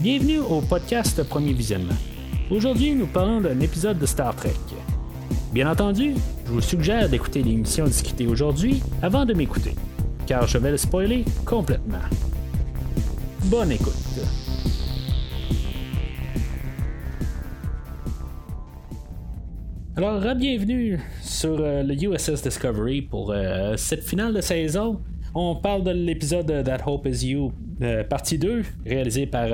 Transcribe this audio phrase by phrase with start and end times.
[0.00, 1.96] Bienvenue au podcast Premier Visionnement.
[2.52, 4.54] Aujourd'hui, nous parlons d'un épisode de Star Trek.
[5.52, 6.14] Bien entendu,
[6.46, 9.74] je vous suggère d'écouter l'émission discutée aujourd'hui avant de m'écouter,
[10.24, 11.98] car je vais le spoiler complètement.
[13.46, 13.92] Bonne écoute.
[19.96, 25.00] Alors, bienvenue sur euh, le USS Discovery pour euh, cette finale de saison.
[25.34, 27.52] On parle de l'épisode That Hope Is You,
[27.82, 29.48] euh, partie 2, réalisé par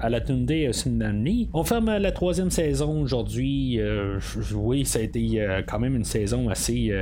[0.00, 1.48] Alatunde Tsunami.
[1.52, 3.80] On ferme la troisième saison aujourd'hui.
[4.54, 6.92] oui, ça a été quand même une saison assez.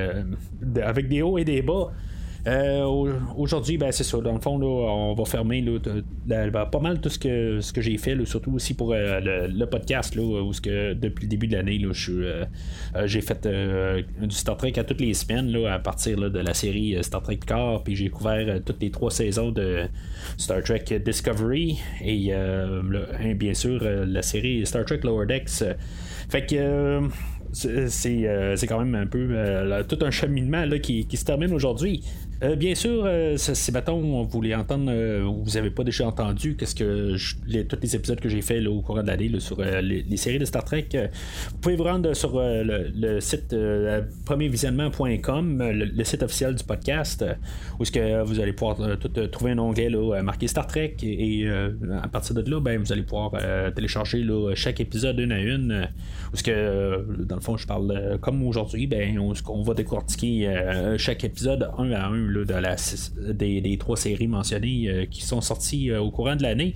[0.82, 1.92] avec des hauts et des bas.
[2.46, 2.84] Euh,
[3.36, 4.18] aujourd'hui, ben, c'est ça.
[4.20, 5.64] Dans le fond, on va fermer
[6.26, 9.64] ben, pas mal tout ce que, ce que j'ai fait, surtout aussi pour euh, le,
[9.66, 12.44] podcast, là, où que, depuis le début de l'année, euh,
[13.06, 13.48] j'ai fait
[14.20, 17.82] du Star Trek à toutes les semaines à partir de la série Star Trek Car,
[17.82, 19.84] puis j'ai couvert toutes les trois saisons de
[20.36, 22.32] Star Trek Discovery et
[23.34, 25.64] bien sûr la série Star Trek Lower Decks.
[26.28, 27.00] Fait que
[27.52, 29.28] c'est quand même un peu
[29.88, 32.02] tout un cheminement qui, qui, se termine aujourd'hui.
[32.44, 36.74] Euh, bien sûr, euh, si vous voulez entendre, euh, vous n'avez pas déjà entendu, qu'est-ce
[36.74, 40.38] que les, tous les épisodes que j'ai fait au courant de l'année sur les, séries
[40.38, 43.54] de Star Trek, vous pouvez vous rendre sur le, site
[44.26, 47.24] premiervisionnement.com, le, site officiel du podcast,
[47.78, 49.90] où ce que vous allez pouvoir tout, trouver un onglet
[50.22, 53.32] marqué Star Trek et, à partir de là, ben, vous allez pouvoir
[53.74, 55.88] télécharger chaque épisode une à une,
[56.32, 60.94] où ce que dans le fond, je parle comme aujourd'hui, ben, on, on va décortiquer
[60.98, 62.76] chaque épisode un à un de la,
[63.32, 66.74] des, trois séries mentionnées euh, qui sont sorties euh, au courant de l'année.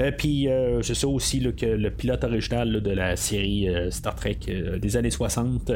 [0.00, 4.14] Euh, puis euh, c'est ça aussi que le pilote original de la série euh, Star
[4.14, 4.38] Trek
[4.80, 5.72] des années 60,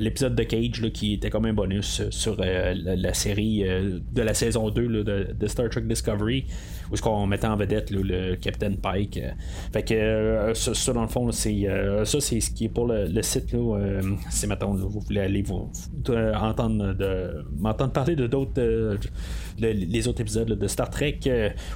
[0.00, 5.04] l'épisode de Cage qui était comme un bonus sur la, série de la saison 2
[5.04, 6.46] de, Star Trek Discovery,
[6.90, 9.20] où ce qu'on mettait en vedette le Captain Pike.
[9.72, 11.66] fait que ça, dans le fond, c'est
[12.04, 13.54] ça c'est ce qui est pour le, site.
[14.30, 15.70] c'est maintenant vous voulez aller vous,
[16.34, 18.98] entendre de m'entendre parler de d'autres
[19.58, 21.20] les autres épisodes de Star Trek.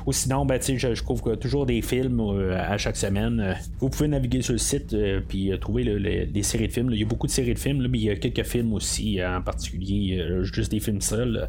[0.06, 3.40] ou sinon, ben, je, je couvre toujours des films euh, à chaque semaine.
[3.40, 6.90] Euh, vous pouvez naviguer sur le site euh, puis trouver les, séries de films.
[6.92, 9.20] Il y a beaucoup de séries de films, mais il y a quelques films aussi,
[9.24, 11.48] en particulier juste des films seuls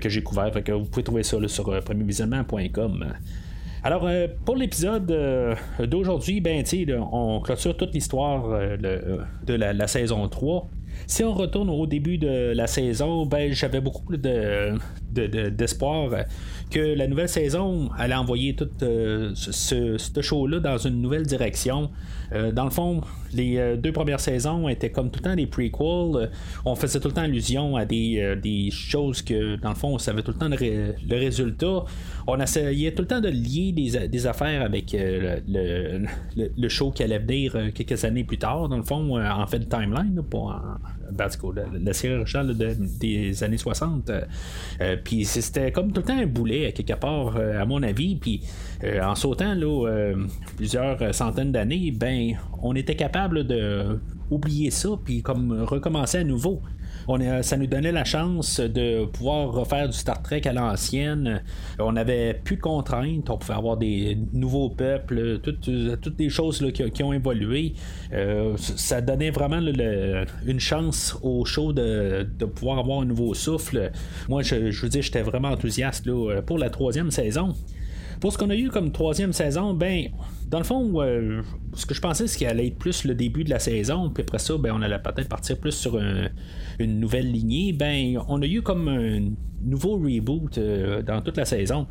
[0.00, 0.52] que j'ai couverts.
[0.68, 3.14] vous pouvez trouver ça sur premiervisionnement.com.
[3.82, 4.08] Alors,
[4.44, 5.06] pour l'épisode
[5.80, 6.64] d'aujourd'hui, ben,
[7.12, 8.48] on clôture toute l'histoire
[8.78, 10.68] de la, saison 3.
[11.06, 16.10] Si on retourne au début de la saison, ben, j'avais beaucoup d'espoir
[16.70, 21.90] que la nouvelle saison allait envoyer tout euh, ce, show-là dans une nouvelle direction.
[22.32, 23.00] Euh, dans le fond,
[23.32, 26.30] les euh, deux premières saisons étaient comme tout le temps des prequels.
[26.64, 30.22] on faisait tout le temps allusion à des, choses que, dans le fond, on savait
[30.22, 31.84] tout le temps le, résultat.
[32.26, 37.56] On essayait tout le temps de lier des, affaires avec le, show qui allait venir
[37.74, 40.54] quelques années plus tard, dans le fond, en fait, le timeline, pour
[41.12, 41.28] ben,
[41.84, 42.56] la, série originale
[43.00, 44.10] des années 60.
[45.04, 48.16] Puis c'était comme tout le temps un boulet à quelque part, euh, à mon avis.
[48.16, 48.42] Puis
[48.84, 50.14] euh, en sautant euh,
[50.56, 52.15] plusieurs centaines d'années, ben,
[52.62, 53.98] on était capable de
[54.30, 56.60] oublier ça, puis comme recommencer à nouveau.
[57.42, 61.42] Ça nous donnait la chance de pouvoir refaire du Star Trek à l'ancienne.
[61.78, 67.02] On avait plus de contraintes, on pouvait avoir des nouveaux peuples, toutes, des choses qui,
[67.04, 67.74] ont évolué.
[68.56, 69.60] ça donnait vraiment
[70.44, 73.92] une chance au show de, pouvoir avoir un nouveau souffle.
[74.28, 76.10] Moi, je, veux dire, j'étais vraiment enthousiaste
[76.44, 77.54] pour la troisième saison.
[78.20, 80.08] Pour ce qu'on a eu comme troisième saison, ben,
[80.48, 80.92] dans le fond,
[81.74, 84.22] ce que je pensais, c'est qu'il allait être plus le début de la saison, puis
[84.22, 85.98] après ça, ben, on allait peut-être partir plus sur
[86.78, 87.72] une nouvelle lignée.
[87.72, 89.30] Ben, on a eu comme un
[89.64, 91.86] nouveau reboot euh, dans toute la saison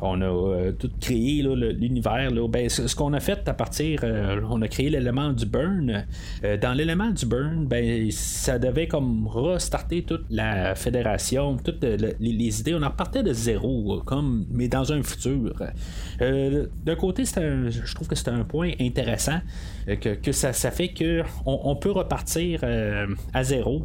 [0.00, 2.30] on a euh, tout créé l'univers.
[2.48, 6.06] Ben, ce, qu'on a fait à partir, euh, on a créé l'élément du burn.
[6.44, 12.60] Euh, dans l'élément du burn, ben, ça devait comme restarter toute la fédération, toutes les,
[12.60, 12.74] idées.
[12.74, 15.54] On en partait de zéro, comme, mais dans un futur.
[16.20, 19.40] D'un côté, je trouve que c'est un point intéressant,
[20.00, 22.60] que, ça, fait qu'on on peut repartir
[23.32, 23.84] à zéro.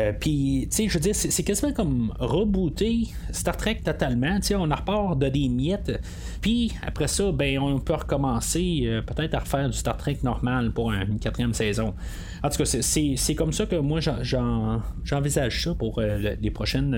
[0.00, 4.36] Euh, puis, tu sais, je veux dire, c'est quasiment comme rebooter Star Trek totalement.
[4.36, 6.00] Tu sais, on repart de des miettes.
[6.40, 10.72] Puis, après ça, ben, on peut recommencer euh, peut-être à refaire du Star Trek normal
[10.72, 11.94] pour une quatrième saison.
[12.42, 14.00] En tout cas, c'est comme ça que moi,
[15.02, 16.96] j'envisage ça pour euh, les prochaines,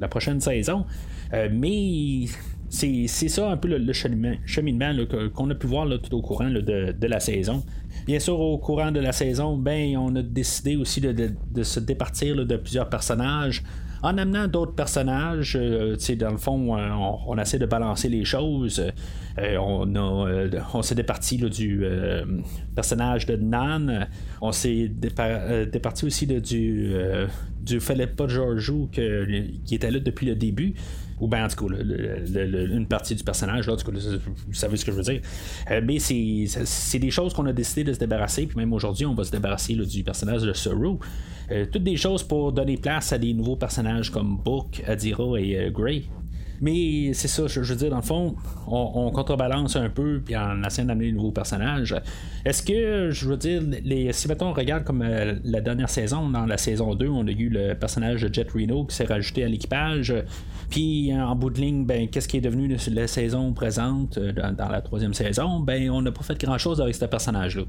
[0.00, 0.86] la prochaine saison.
[1.32, 2.26] mais
[2.68, 4.90] c'est ça un peu le, cheminement,
[5.34, 7.62] qu'on a pu voir tout au courant de, la saison.
[8.06, 12.44] Bien sûr, au courant de la saison, ben, on a décidé aussi de, se départir
[12.44, 13.62] de plusieurs personnages.
[14.02, 15.54] en amenant d'autres personnages.
[15.54, 16.76] dans le fond,
[17.26, 18.82] on, essaie de balancer les choses.
[19.38, 19.94] on,
[20.74, 21.84] on s'est départi du
[22.74, 24.08] personnage de Nan.
[24.40, 26.94] On s'est départi aussi du,
[27.60, 30.74] du Philippa Georgiou qui était là depuis le début
[31.20, 33.98] ou bien en tout cas une partie du personnage, là, en tout cas,
[34.46, 35.20] vous savez ce que je veux dire.
[35.70, 39.14] Euh, mais c'est des choses qu'on a décidé de se débarrasser, puis même aujourd'hui, on
[39.14, 40.96] va se débarrasser du personnage de Saru.
[41.50, 45.56] Euh, toutes des choses pour donner place à des nouveaux personnages comme Book, Adira et
[45.56, 46.04] euh, Grey.
[46.60, 48.34] Mais c'est ça, je, veux dire, dans le fond,
[48.66, 51.94] on, contrebalance un peu, puis en essayant d'amener de nouveaux personnages.
[52.46, 56.46] Est-ce que, je veux dire, les, si mettons, on regarde comme la dernière saison, dans
[56.46, 59.48] la saison 2, on a eu le personnage de Jet Reno qui s'est rajouté à
[59.48, 60.14] l'équipage.
[60.70, 64.68] Puis en bout de ligne, ben, qu'est-ce qui est devenu la saison présente euh, dans,
[64.68, 65.60] la troisième saison?
[65.60, 67.62] Ben, on n'a pas fait grand chose avec ce personnage-là.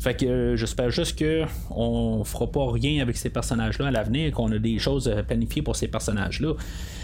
[0.00, 4.32] Fait que euh, j'espère juste que on fera pas rien avec ces personnages-là à l'avenir,
[4.32, 6.52] qu'on a des choses planifiées pour ces personnages-là.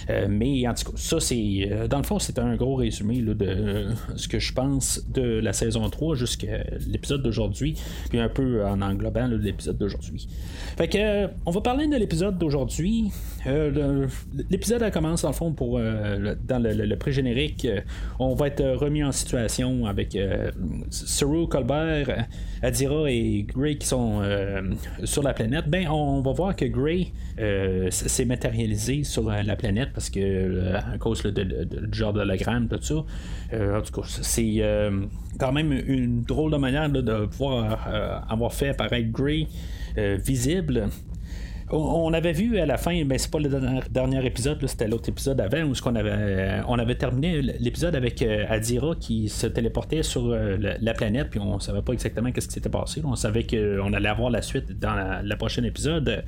[0.09, 1.71] Euh, mais en tout cas, ça c'est.
[1.89, 5.89] dans le fond, c'est un gros résumé de ce que je pense de la saison
[5.89, 7.77] 3 jusqu'à l'épisode d'aujourd'hui,
[8.09, 10.29] puis un peu en englobant l'épisode d'aujourd'hui.
[10.77, 13.11] Fait que on va parler de l'épisode d'aujourd'hui.
[14.51, 17.81] l'épisode commence dans le pour euh, dans le, pré-générique, euh,
[18.19, 20.51] on va être remis en situation avec euh,
[20.91, 22.27] Saru, Colbert,
[22.63, 24.23] Adira et Gray qui sont
[25.05, 25.65] sur la planète.
[25.69, 27.13] Ben, on va voir que Gray
[27.91, 31.45] s'est matérialisé sur la planète parce que à cause du
[31.93, 32.97] genre d'hologramme, tout ça.
[32.97, 34.63] en tout cas, c'est
[35.39, 37.89] quand même une drôle de manière de pouvoir
[38.29, 39.49] avoir fait apparaître Gray
[39.97, 40.91] visible
[41.73, 43.49] on avait vu à la fin, mais c'est pas le
[43.91, 48.45] dernier, épisode, c'était l'autre épisode avant où on avait, on avait terminé l'épisode avec euh,
[48.49, 52.53] Adira qui se téléportait sur euh, la, planète, puis on savait pas exactement ce qui
[52.55, 53.03] s'était passé.
[53.05, 56.25] On savait qu'on allait avoir la suite dans la, la prochaine épisode.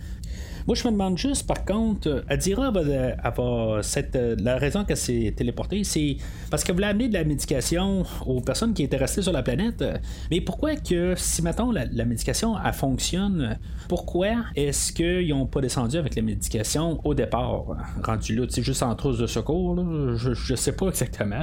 [0.66, 2.80] Moi, je me demande juste, par contre, euh, Adira va
[3.22, 6.16] avoir cette, euh, la raison qu'elle s'est téléportée, c'est
[6.50, 9.84] parce qu'elle voulait amener de la médication aux personnes qui étaient restées sur la planète.
[10.30, 15.96] Mais pourquoi que, si maintenant la, médication, elle fonctionne, pourquoi est-ce qu'ils n'ont pas descendu
[15.96, 17.64] avec la médication au départ,
[18.04, 19.76] rendu là, juste en trousse de secours,
[20.16, 21.42] Je, ne sais pas exactement.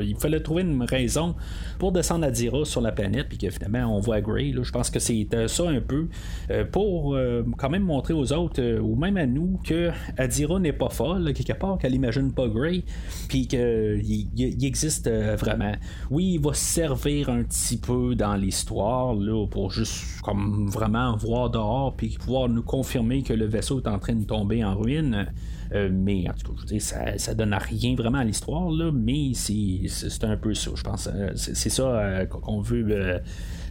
[0.00, 1.34] Il fallait trouver une raison
[1.78, 5.00] pour descendre Adira sur la planète, puis que finalement, on voit Grey, Je pense que
[5.00, 6.08] c'est ça un peu,
[6.50, 7.16] euh, pour
[7.56, 11.58] quand même montrer aux autres ou même à nous que Adira n'est pas folle, quelque
[11.58, 12.84] part, qu'elle imagine pas Grey,
[13.28, 14.02] puis qu'il
[14.36, 15.72] il existe euh, vraiment.
[16.10, 21.50] Oui, il va servir un petit peu dans l'histoire, là, pour juste comme vraiment voir
[21.50, 25.26] dehors, puis pouvoir nous confirmer que le vaisseau est en train de tomber en ruine.
[25.72, 28.70] Euh, mais en tout cas, je veux dire, ça, ça donne rien vraiment à l'histoire,
[28.70, 31.08] là, mais c'est un peu ça, je pense.
[31.12, 33.20] Euh, c'est ça qu'on veut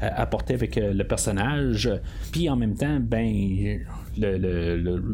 [0.01, 1.91] apporter avec le personnage.
[2.31, 3.79] Puis en même temps, ben,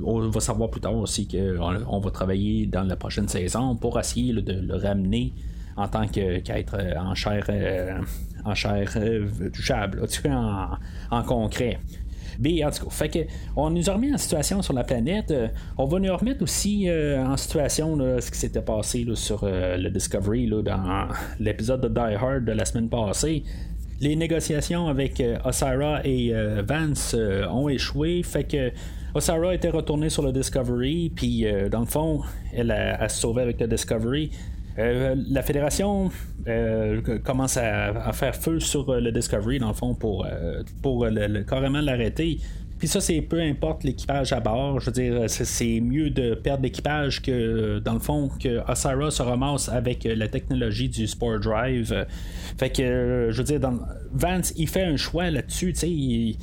[0.03, 3.99] on va savoir plus tard aussi qu'on on va travailler dans la prochaine saison pour
[3.99, 5.33] essayer de le ramener
[5.77, 7.99] en tant qu'être en chair, euh,
[8.45, 10.77] en chair euh, touchable, en,
[11.11, 11.79] en concret.
[12.39, 13.19] Mais en tout cas, fait que,
[13.55, 15.31] on nous a remis en situation sur la planète.
[15.31, 15.47] Euh,
[15.77, 21.07] on va nous remettre aussi en situation ce qui s'était passé sur le Discovery dans
[21.39, 23.43] l'épisode de Die Hard de la semaine passée
[24.01, 28.23] les négociations avec euh, Osira et euh, Vance euh, ont échoué.
[28.23, 28.71] Fait que
[29.13, 32.21] Osira était retournée sur le Discovery, puis dans le fond,
[32.53, 34.29] elle a, sauvé avec le Discovery.
[34.77, 36.11] La fédération
[37.23, 40.27] commence à, faire feu sur le Discovery, dans le fond, pour,
[40.81, 41.07] pour
[41.47, 42.39] carrément l'arrêter.
[42.85, 44.79] Puis ça, c'est peu importe l'équipage à bord.
[44.79, 49.23] Je veux dire, c'est mieux de perdre l'équipage que, dans le fond, que Osira se
[49.23, 52.05] ramasse avec la technologie du Sport Drive.
[52.59, 53.79] Fait que, je veux dire, dans,
[54.13, 56.37] Vance, il fait un choix là-dessus, tu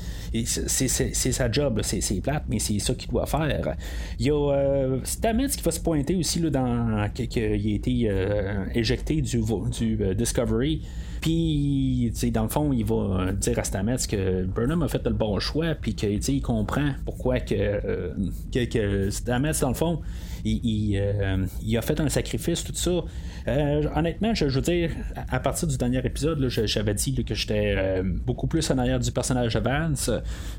[0.44, 3.76] sais, c'est sa job, c'est plate, mais c'est ça qu'il doit faire.
[4.18, 8.10] Il y a euh, Stamets qui va se pointer aussi là, dans qu'il a été
[8.10, 9.40] euh, éjecté du,
[9.78, 10.82] du euh, Discovery.
[11.22, 15.38] Puis, dans le fond, il va dire à Stamets que Burnham a fait le bon
[15.38, 18.10] choix, puis qu'il comprend pourquoi que, euh,
[18.52, 20.00] que, Stamets, dans le fond,
[20.44, 21.46] il, euh,
[21.78, 23.04] a fait un sacrifice, tout ça.
[23.46, 24.90] Euh, honnêtement, je, veux dire,
[25.30, 29.54] à partir du dernier épisode, j'avais dit que j'étais beaucoup plus en arrière du personnage
[29.54, 30.10] de Vance.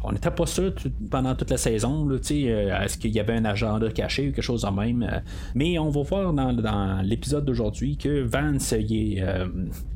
[0.02, 0.74] On n'était pas sûr
[1.12, 4.72] pendant toute la saison, est-ce qu'il y avait un agenda caché ou quelque chose en
[4.72, 5.22] même.
[5.56, 9.24] mais on va voir dans, dans l'épisode d'aujourd'hui que Vance, il est,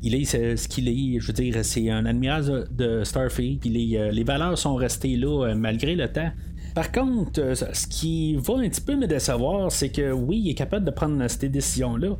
[0.02, 1.20] il est ce qu'il est.
[1.20, 5.16] Je veux dire, c'est un admiral de Starfleet, puis les, euh, les valeurs sont restées
[5.16, 6.30] là euh, malgré le temps.
[6.74, 10.54] Par contre, ce qui va un petit peu me décevoir, c'est que oui, il est
[10.54, 12.16] capable de prendre cette décision-là.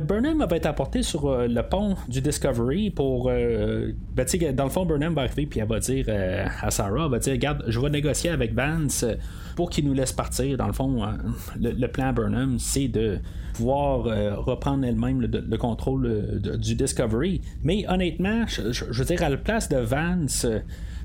[0.00, 3.26] Burnham va être apporté sur le pont du Discovery pour.
[3.26, 7.18] Ben, dans le fond, Burnham va arriver puis elle va dire à Sarah, elle va
[7.20, 9.04] dire, regarde, je vais négocier avec Vance
[9.56, 10.56] pour qu'il nous laisse partir.
[10.56, 11.02] Dans le fond,
[11.60, 13.18] le, plan Burnham, c'est de
[13.54, 14.04] pouvoir
[14.44, 17.40] reprendre elle-même le, contrôle du Discovery.
[17.62, 20.46] Mais honnêtement, je, veux dire, à la place de Vance,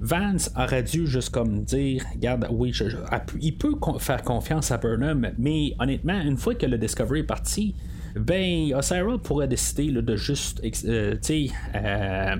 [0.01, 2.73] Vance aurait dû juste comme dire, regarde, oui,
[3.41, 7.75] il peut faire confiance à Burnham, mais honnêtement, une fois que le Discovery est parti,
[8.15, 12.35] ben, Osira pourrait décider de juste, euh, euh,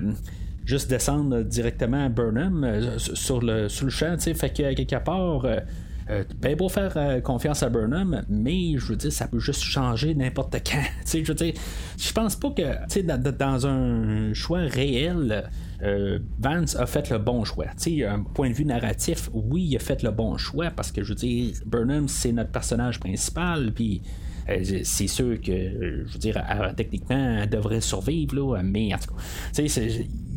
[0.64, 5.46] juste descendre directement à Burnham euh, sur, le, sur le champ, fait que quelque part.
[6.10, 9.62] Euh, ben beau faire euh, confiance à Burnham, mais je veux dire, ça peut juste
[9.62, 10.82] changer n'importe quand.
[11.06, 11.52] je veux dire,
[11.98, 15.50] je pense pas que dans, dans un choix réel,
[15.82, 17.66] euh, Vance a fait le bon choix.
[17.76, 21.04] sais, un point de vue narratif, oui, il a fait le bon choix parce que
[21.04, 24.02] je veux dire, Burnham, c'est notre personnage principal, puis
[24.82, 25.52] c'est sûr que,
[26.06, 26.42] je veux dire,
[26.76, 29.68] techniquement, elle devrait survivre, là, mais en tout cas,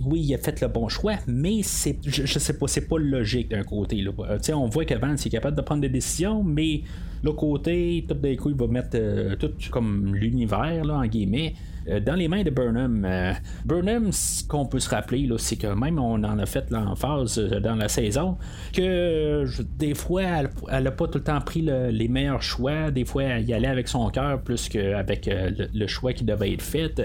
[0.05, 3.49] oui, il a fait le bon choix, mais c'est, je, sais pas, c'est pas logique
[3.49, 4.01] d'un côté.
[4.01, 4.11] Là.
[4.55, 6.81] on voit que Vance est capable de prendre des décisions, mais
[7.23, 11.53] l'autre côté, tout d'un coup, il va mettre euh, tout comme l'univers, là, en guillemets,
[11.53, 13.05] euh, dans les mains de Burnham.
[13.05, 13.33] Euh,
[13.65, 17.75] Burnham, ce qu'on peut se rappeler, c'est que même on en a fait l'emphase dans
[17.75, 18.37] la saison,
[18.73, 19.45] que
[19.77, 20.23] des fois,
[20.69, 22.91] elle n'a pas tout le temps pris les meilleurs choix.
[22.91, 26.61] Des fois, elle y allait avec son cœur plus qu'avec le, choix qui devait être
[26.61, 27.01] fait.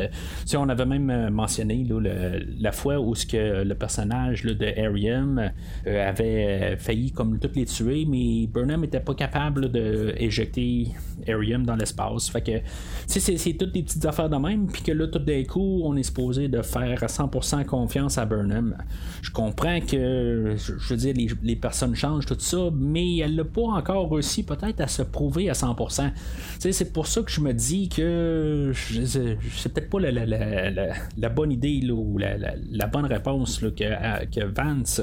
[0.54, 1.86] on avait même mentionné
[2.60, 5.50] la fois où que le personnage de Ariam
[5.86, 10.88] avait failli comme toutes les tuer, mais Burnham n'était pas capable de éjecter
[11.28, 12.28] Arium dans l'espace.
[12.28, 12.60] Fait que,
[13.06, 16.02] c'est, toutes des petites affaires de même, puis que là, tout d'un coup, on est
[16.02, 18.76] supposé de faire à 100% confiance à Burnham.
[19.22, 23.62] Je comprends que, je, veux dire, les, personnes changent, tout ça, mais elle n'a pas
[23.62, 26.10] encore réussi peut-être à se prouver à 100%.
[26.58, 32.18] c'est pour ça que je me dis que c'est peut-être pas la, bonne idée ou
[32.18, 35.00] la, bonne réponse que Vance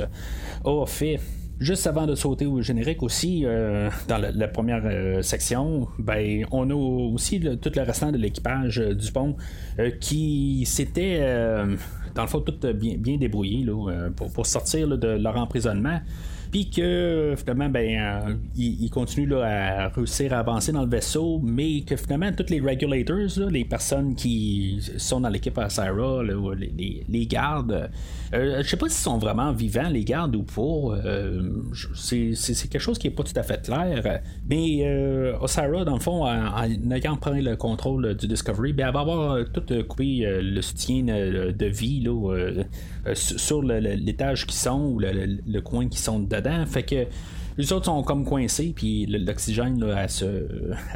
[0.66, 1.20] a fait.
[1.64, 6.70] Juste avant de sauter au générique aussi, euh, dans la, première euh, section, ben, on
[6.70, 9.38] a aussi tout le restant de l'équipage euh, du pont
[10.02, 11.22] qui s'était,
[12.16, 13.66] dans le fond, tout bien, bien débrouillé
[14.34, 16.02] pour, sortir de leur emprisonnement
[16.54, 21.82] puis que finalement, ben, euh, il, continue à réussir à avancer dans le vaisseau, mais
[21.82, 27.26] que finalement, tous les regulators, les personnes qui sont dans l'équipe à Sarah, les, les,
[27.26, 27.90] gardes,
[28.36, 30.96] euh, je sais pas s'ils sont vraiment vivants, les gardes ou pas.
[31.04, 31.42] Euh,
[31.96, 32.36] c'est,
[32.70, 34.22] quelque chose qui est pas tout à fait clair.
[34.48, 39.00] Mais Osara, dans le fond, en, ayant pris le contrôle du Discovery, ben, elle va
[39.00, 42.64] avoir tout coupé le soutien de vie là,
[43.16, 47.08] sur l'étage qui sont ou le, le coin qui sont dedans fait que
[47.58, 50.48] les autres sont comme coincés, puis l'oxygène, elle se,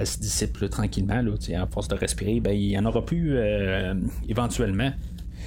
[0.04, 1.22] se dissipe tranquillement.
[1.22, 3.94] Là, à force de respirer, ben, il y en aura plus euh,
[4.27, 4.92] éventuellement.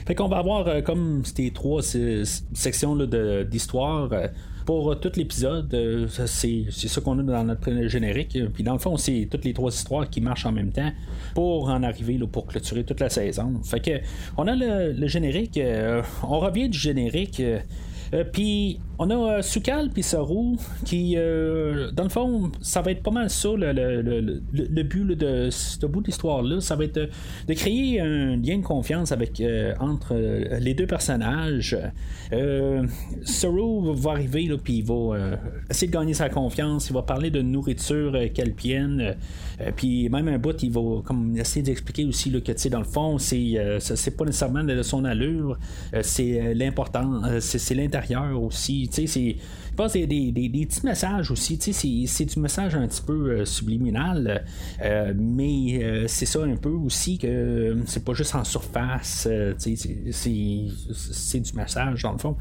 [0.07, 2.97] Fait qu'on va avoir euh, comme ces trois sections
[3.51, 4.13] d'histoire.
[4.13, 4.29] Euh,
[4.67, 5.75] pour tout l'épisode,
[6.27, 8.39] c'est, ça qu'on a dans notre générique.
[8.55, 10.93] Puis dans le fond, c'est toutes les trois histoires qui marchent en même temps
[11.35, 13.55] pour en arriver pour clôturer toute la saison.
[13.65, 13.91] Fait que
[14.37, 15.59] on a le, le générique.
[16.23, 17.43] on revient du générique.
[18.33, 23.03] Puis on a euh, Sukal puis Saru qui, euh, dans le fond, ça va être
[23.03, 26.61] pas mal ça le, but de ce bout d'histoire-là.
[26.61, 27.09] Ça va être
[27.49, 30.15] de, créer un lien de confiance avec euh, entre
[30.61, 31.79] les deux personnages.
[33.25, 35.39] Saru va arriver puis il va
[35.71, 36.91] essayer de gagner sa confiance.
[36.91, 39.17] Il va parler de nourriture kelpienne.
[39.77, 43.17] puis même un bout, il va comme essayer d'expliquer aussi là, que dans le fond,
[43.17, 45.59] c'est c'est pas nécessairement de son allure,
[46.03, 49.07] c'est l'important, c'est l'intérieur aussi c'est.
[49.07, 51.59] Je pense des, des, des, petits messages aussi.
[52.07, 54.45] C'est du message un petit peu euh, subliminal,
[54.83, 59.29] euh, mais euh, c'est ça un peu aussi que c'est pas juste en surface.
[59.59, 62.37] c'est du message dans le fond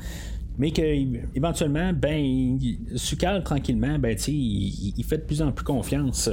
[0.59, 2.59] mais qu'éventuellement, ben,
[2.95, 6.29] Sukal, tranquillement, ben, il, il, fait de plus en plus confiance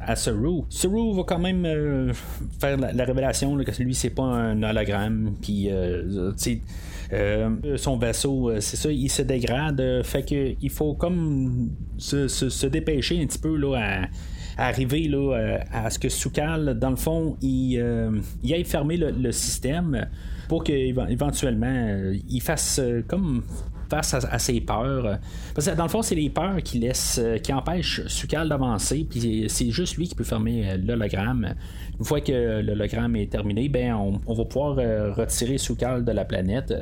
[0.00, 0.62] à Saru.
[0.70, 2.14] Saru va quand même
[2.58, 6.32] faire la, révélation que lui, c'est pas un hologramme, puis, euh,
[7.76, 9.80] son vaisseau, euh, c'est ça, il se dégrade.
[9.80, 14.08] Euh, fait que il faut comme se, dépêcher un petit peu là,
[14.56, 17.82] à, arriver là, à ce que Soukal, dans le fond, il,
[18.42, 20.08] il aille fermer le, système
[20.48, 23.42] pour qu'éventuellement il fasse comme
[23.88, 25.18] face à, ses peurs.
[25.54, 29.46] Parce que dans le fond, c'est les peurs qui laissent, qui empêchent Sukal d'avancer, puis
[29.48, 31.54] c'est juste lui qui peut fermer l'hologramme.
[31.98, 34.76] Une fois que l'hologramme est terminé, ben on, va pouvoir
[35.16, 36.72] retirer Sukal de la planète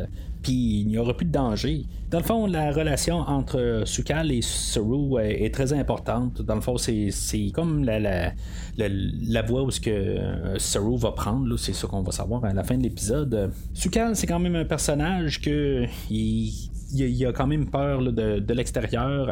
[0.47, 1.87] puis il n'y aura plus de danger.
[2.09, 6.41] Dans le fond, la relation entre Sukal et Saru est, très importante.
[6.41, 7.11] Dans le fond, c'est,
[7.53, 8.33] comme la, la,
[8.79, 11.57] la, voie où ce que Saru va prendre.
[11.57, 13.51] C'est ça qu'on va savoir à la fin de l'épisode.
[13.75, 15.85] Sukal, c'est quand même un personnage que
[16.93, 19.29] il, a quand même peur de, l'extérieur.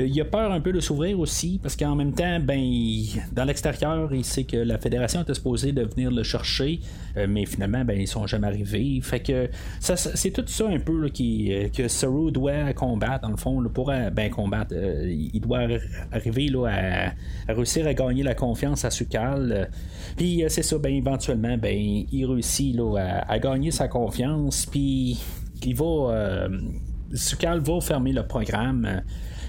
[0.00, 2.62] Euh, il a peur un peu de s'ouvrir aussi, parce qu'en même temps, ben,
[3.32, 6.80] dans l'extérieur, il sait que la fédération était supposée de venir le chercher,
[7.16, 9.00] euh, mais finalement, ben, ils sont jamais arrivés.
[9.02, 9.48] Fait que
[9.80, 13.86] c'est tout ça un peu qui, euh, que Saru doit combattre, dans le fond, pour
[14.12, 14.74] ben, combattre.
[14.74, 15.66] il doit
[16.12, 16.66] arriver là,
[17.48, 19.70] à, réussir à gagner la confiance à Sukal.
[20.16, 25.18] Puis c'est ça, ben, éventuellement, ben, il réussit là, à, gagner sa confiance, puis
[25.64, 26.48] il va,
[27.14, 29.02] Sukal va fermer le programme.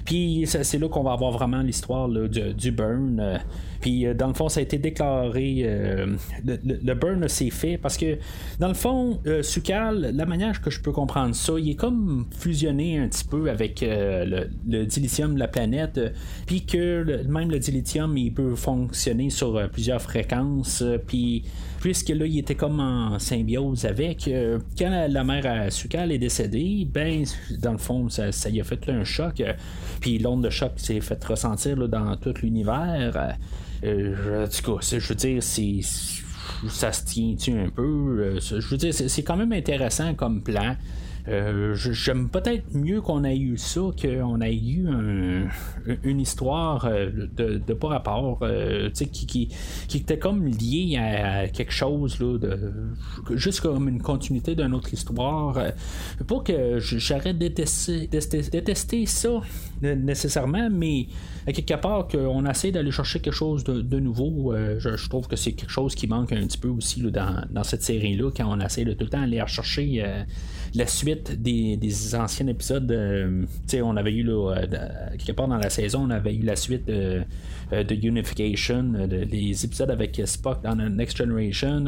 [0.06, 3.20] Puis c'est là qu'on va avoir vraiment l'histoire du, burn.
[3.20, 3.38] Euh,
[3.80, 5.62] puis euh, dans le fond, ça a été déclaré.
[5.63, 8.18] Euh, le, burn s'est fait parce que
[8.60, 12.98] dans le fond, Sukal, la manière que je peux comprendre ça, il est comme fusionné
[12.98, 16.00] un petit peu avec le, dilithium de la planète.
[16.48, 20.84] Puis que même le dilithium, il peut fonctionner sur plusieurs fréquences.
[21.06, 21.44] Puis
[21.79, 24.27] puisque là, il était comme en symbiose avec.
[24.27, 27.24] Euh, quand la, mère à Sukal est décédée, ben,
[27.59, 29.39] dans le fond, ça, ça y a fait un choc.
[29.41, 29.53] Euh,
[30.01, 33.36] puis l'onde de choc s'est fait ressentir dans tout l'univers.
[33.83, 35.79] Euh, en tout cas, je veux dire, c'est
[36.67, 38.38] ça se tient-tu un peu?
[38.39, 40.75] je veux dire, c'est quand même intéressant comme plan.
[41.28, 44.88] Euh, j'aime peut-être mieux qu'on ait eu ça qu'on ait eu
[46.04, 49.50] une histoire euh, de, pas rapport euh, qui, qui,
[49.88, 52.74] qui, était comme lié à quelque chose là, de,
[53.32, 55.58] juste comme une continuité d'une autre histoire.
[56.28, 59.42] Pas que j'arrête de détester, détester, ça
[59.82, 61.08] nécessairement mais
[61.48, 65.54] à quelque part qu'on essaie d'aller chercher quelque chose de, nouveau je, trouve que c'est
[65.54, 68.60] quelque chose qui manque un petit peu aussi dans, dans, cette série là quand on
[68.60, 70.04] essaie de tout le temps aller rechercher
[70.76, 72.92] la suite des, anciens épisodes.
[72.92, 73.46] Euh,
[73.82, 74.66] on avait eu, là, euh,
[75.18, 77.24] quelque part dans la saison, on avait eu la suite euh,
[77.72, 81.86] de Unification, les épisodes avec Spock dans Next Generation.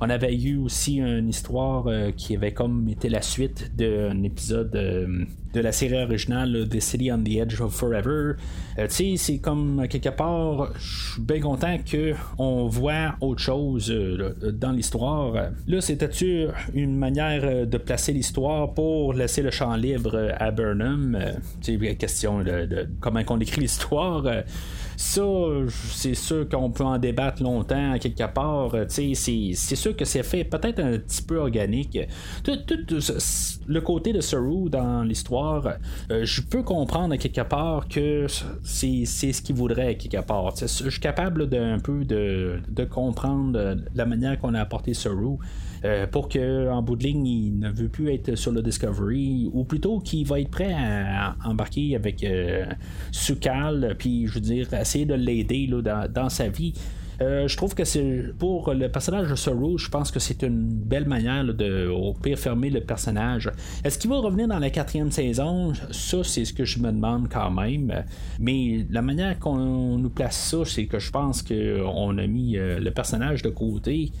[0.00, 5.60] on avait eu aussi une histoire qui avait comme été la suite d'un épisode de
[5.62, 8.34] la série originale The City on the Edge of Forever.
[8.76, 13.90] tu sais, c'est comme quelque part, je suis bien content qu'on voit autre chose
[14.52, 15.32] dans l'histoire.
[15.66, 21.16] Là, c'était-tu une manière de placer l'histoire pour laisser le champ libre à Burnham?
[21.60, 24.24] c'est euh, question de, comment on écrit l'histoire.
[24.96, 25.22] Ça,
[25.92, 28.74] c'est sûr qu'on peut en débattre longtemps quelque part.
[28.88, 31.98] C'est, c'est sûr que c'est fait peut-être un petit peu organique.
[32.42, 32.56] Tout,
[33.66, 35.45] le côté de Saru dans l'histoire,
[36.10, 38.26] euh, je peux comprendre quelque part que
[38.62, 40.54] c'est, ce qu'il voudrait quelque part.
[40.56, 45.38] Je suis capable d'un peu de, de comprendre la manière qu'on a apporté Saru.
[45.84, 49.64] Euh, pour qu'en bout de ligne, il ne veut plus être sur le Discovery, ou
[49.64, 52.64] plutôt qu'il va être prêt à embarquer avec euh,
[53.12, 56.72] Sukal, puis je veux dire, essayer de l'aider dans, dans, sa vie.
[57.20, 60.66] Euh, je trouve que c'est pour le personnage de Saru, je pense que c'est une
[60.66, 63.50] belle manière de au pire fermer le personnage.
[63.84, 65.72] Est-ce qu'il va revenir dans la quatrième saison?
[65.90, 68.04] Ça, c'est ce que je me demande quand même.
[68.38, 72.90] Mais la manière qu'on nous place ça, c'est que je pense qu'on a mis le
[72.90, 74.12] personnage de côté.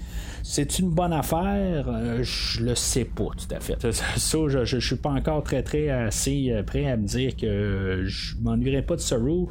[0.48, 1.88] C'est une bonne affaire?
[1.88, 3.90] Euh, je le sais pas tout à fait.
[3.90, 8.04] Ça, je, je, suis pas encore très très assez euh, prêt à me dire que
[8.06, 9.46] je m'ennuierai pas de Saru.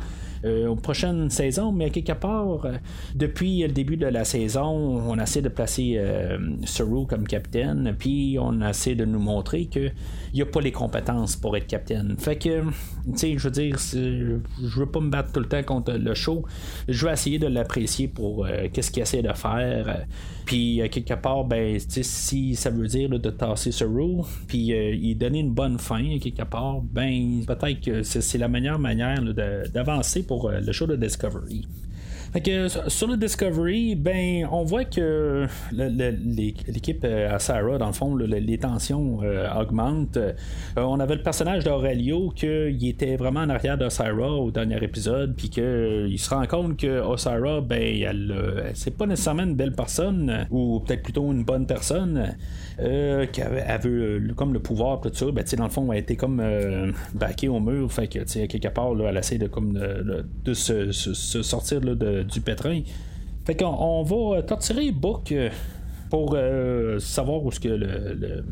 [0.46, 2.68] Euh, aux prochaines saisons, mais quelque part,
[3.16, 8.38] depuis le début de la saison, on essaie de placer euh, Saru comme capitaine, puis
[8.40, 9.94] on essaie de nous montrer qu'il
[10.34, 12.16] n'y a pas les compétences pour être capitaine.
[12.20, 12.72] Fait que, tu
[13.16, 16.44] sais, je veux dire, je veux pas me battre tout le temps contre le show.
[16.88, 20.06] Je vais essayer de l'apprécier pour qu'est-ce qu'il essaie de faire.
[20.46, 23.86] Puis euh, quelque part, ben, si ça veut dire de tasser ce
[24.48, 28.80] puis euh, il donner une bonne fin quelque part, ben peut-être que c'est la meilleure
[28.80, 29.22] manière
[29.74, 31.68] d'avancer pour euh, le show de Discovery
[32.88, 38.58] sur le Discovery, ben, on voit que l'équipe euh, à Sarah, dans le fond, les
[38.58, 40.18] tensions euh, augmentent.
[40.18, 40.34] Euh,
[40.76, 45.50] on avait le personnage d'Aurelio qui était vraiment en arrière d'Osara au dernier épisode, puis
[45.50, 50.82] qu'il se rend compte que Osara, ben, elle, c'est pas nécessairement une belle personne, ou
[50.82, 52.36] peut-être plutôt une bonne personne.
[52.78, 56.02] Euh, qui avait, veut comme le pouvoir tout ça, ben, dans le fond, elle a
[56.02, 60.54] été comme euh, baquée au mur, fait que quelque part, elle essaie de, comme, de,
[60.54, 61.96] se, sortir là,
[62.26, 62.82] du pétrin.
[63.46, 65.34] Fait qu'on on va torturer Book
[66.10, 66.38] pour
[67.00, 68.44] savoir où ce que le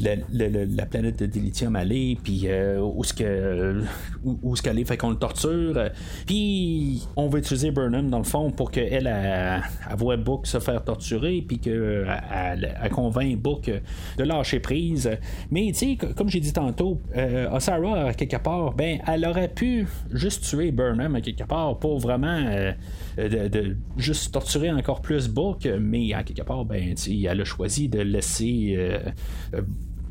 [0.00, 3.82] la, planète de Dilithium aller, puis euh, où ce que
[4.24, 5.90] où, ce qu'elle est, fait qu'on le torture.
[6.26, 9.62] Puis on va utiliser Burnham dans le fond pour qu'elle elle,
[9.96, 13.70] voit Book se faire torturer, puis qu'elle elle, convainc Book
[14.18, 15.10] de lâcher prise.
[15.50, 19.86] Mais tu sais, comme j'ai dit tantôt, euh, Osara quelque part, ben elle aurait pu
[20.12, 22.72] juste tuer Burnham à quelque part pour vraiment euh,
[23.18, 28.00] de, juste torturer encore plus Book, mais à quelque part, ben elle a choisi de
[28.00, 28.98] laisser euh,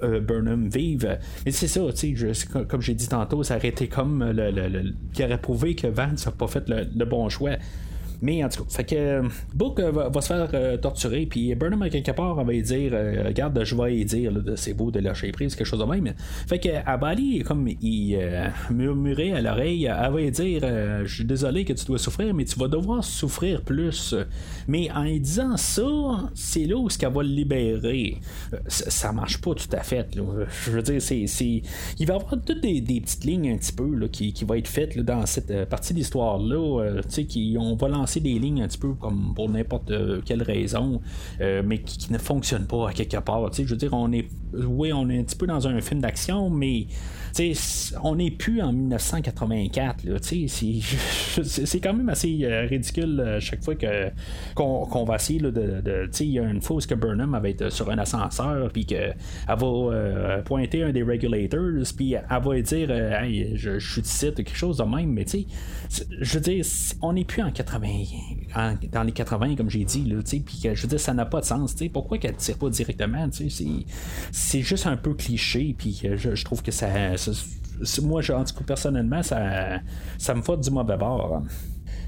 [0.01, 1.17] Burnham vive.
[1.45, 2.15] Mais c'est ça, sais,
[2.67, 6.31] comme j'ai dit tantôt, ça aurait été comme le, qui aurait prouvé que Vance n'a
[6.31, 7.51] pas fait le, bon choix.
[8.21, 11.81] Mais en tout cas, fait que Book euh, va, se faire euh, torturer, puis Burnham,
[11.81, 14.99] à quelque part, va lui dire euh, Regarde, je vais lui dire, c'est beau de
[14.99, 16.13] lâcher prise, quelque chose de même.
[16.47, 18.19] Fait que à Bali, comme il
[18.69, 20.61] murmurait à l'oreille, elle va lui dire
[21.05, 24.13] Je suis désolé que tu dois souffrir, mais tu vas devoir souffrir plus.
[24.67, 28.17] Mais en disant ça, c'est là où ce qu'elle va libérer.
[28.67, 30.07] Ça, marche pas tout à fait.
[30.65, 31.25] Je veux dire, c'est,
[31.99, 34.99] il va y avoir toutes des, petites lignes un petit peu qui, qui être faites
[34.99, 37.01] dans cette partie d'histoire-là.
[37.03, 40.21] tu sais, qui on va lancer des lignes un petit peu comme pour n'importe euh,
[40.23, 41.01] quelle raison,
[41.39, 43.49] euh, mais qui, ne fonctionnent pas à quelque part.
[43.53, 46.49] Je veux dire, on est, oui, on est un petit peu dans un film d'action,
[46.49, 46.87] mais
[48.03, 50.03] on n'est plus en 1984.
[51.43, 53.75] c'est quand même assez euh, ridicule chaque fois
[54.55, 56.09] qu'on va essayer de.
[56.19, 59.15] il y a une fois où que Burnham va être sur un ascenseur, puis qu'elle
[59.47, 64.77] va pointer un des regulators, puis elle va dire hey, je, je suis quelque chose
[64.77, 65.45] de même, mais tu
[66.19, 66.65] je veux dire,
[67.01, 67.87] on n'est plus en 80
[68.91, 70.03] dans les 80, comme j'ai dit,
[70.45, 71.75] puis je veux dire, ça n'a pas de sens.
[71.91, 73.29] Pourquoi qu'elle ne tire pas directement?
[74.31, 76.87] C'est juste un peu cliché, puis je, trouve que ça,
[78.03, 79.79] moi, en tout cas, personnellement, ça,
[80.17, 81.43] ça me fait du mauvais bord.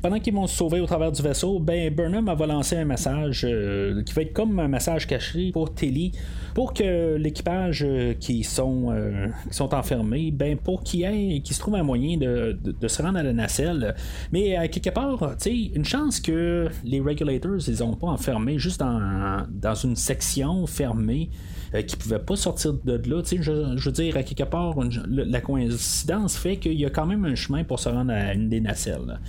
[0.04, 3.46] Pendant qu'ils vont se sauver au travers du vaisseau, ben Burnham va lancer un message
[3.48, 6.12] euh, qui va être comme un message caché pour Telly
[6.54, 11.58] pour que l'équipage euh, qui sont euh, qui sont enfermés, ben pour qu'il ait se
[11.58, 13.96] trouve un moyen de, se rendre à la nacelle.
[14.34, 18.82] Mais quelque part, tu sais, une chance que les regulators ils ont pas enfermé juste
[18.82, 21.30] dans, dans une section fermée
[21.82, 23.22] qui ne pouvaient pas sortir de là.
[23.26, 24.76] Je, je, veux dire, à quelque part,
[25.10, 28.50] la coïncidence fait qu'il y a quand même un chemin pour se rendre à une
[28.50, 29.20] des nacelles.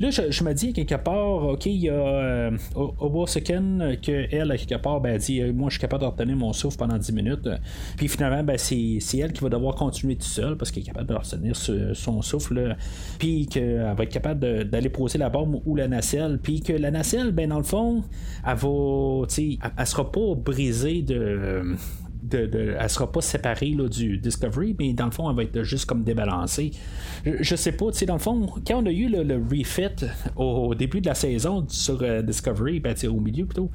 [0.00, 4.56] Là, je, me dis, à quelque part, OK, il y a euh, que elle, à
[4.56, 7.12] quelque part, ben, dit euh, Moi, je suis capable de retenir mon souffle pendant 10
[7.12, 7.48] minutes.
[7.96, 11.08] Puis finalement, ben, c'est, elle qui va devoir continuer tout seul parce qu'elle est capable
[11.08, 12.76] de retenir son souffle.
[13.18, 16.38] Puis qu'elle va être capable d'aller poser la bombe ou la nacelle.
[16.40, 18.04] Puis que la nacelle, ben, dans le fond,
[18.46, 19.26] elle va,
[19.78, 21.76] elle sera pas brisée de
[22.22, 25.62] de, de, elle sera pas séparée du Discovery, mais dans le fond, elle va être
[25.62, 26.72] juste comme débalancée.
[27.24, 30.74] Je, sais pas, tu sais, dans le fond, quand on a eu le, refit au,
[30.74, 33.70] début de la saison sur euh, Discovery, ben, au milieu plutôt,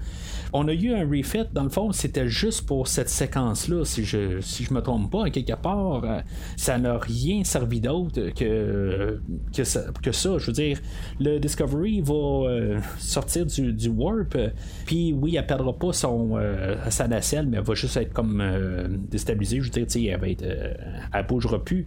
[0.51, 4.41] on a eu un refit, dans le fond, c'était juste pour cette séquence-là, si je
[4.41, 6.21] si je me trompe pas, quelque part, euh,
[6.55, 9.19] ça n'a rien servi d'autre que,
[9.55, 10.37] que, ça.
[10.37, 10.79] Je veux dire,
[11.19, 14.37] le Discovery va euh, sortir du, du warp,
[14.85, 16.37] puis oui, elle perdra pas son,
[16.89, 18.32] sa nacelle, mais elle va juste être comme
[19.09, 19.61] déstabilisée.
[19.61, 20.45] Je veux dire, elle va être.
[21.13, 21.85] elle bougera plus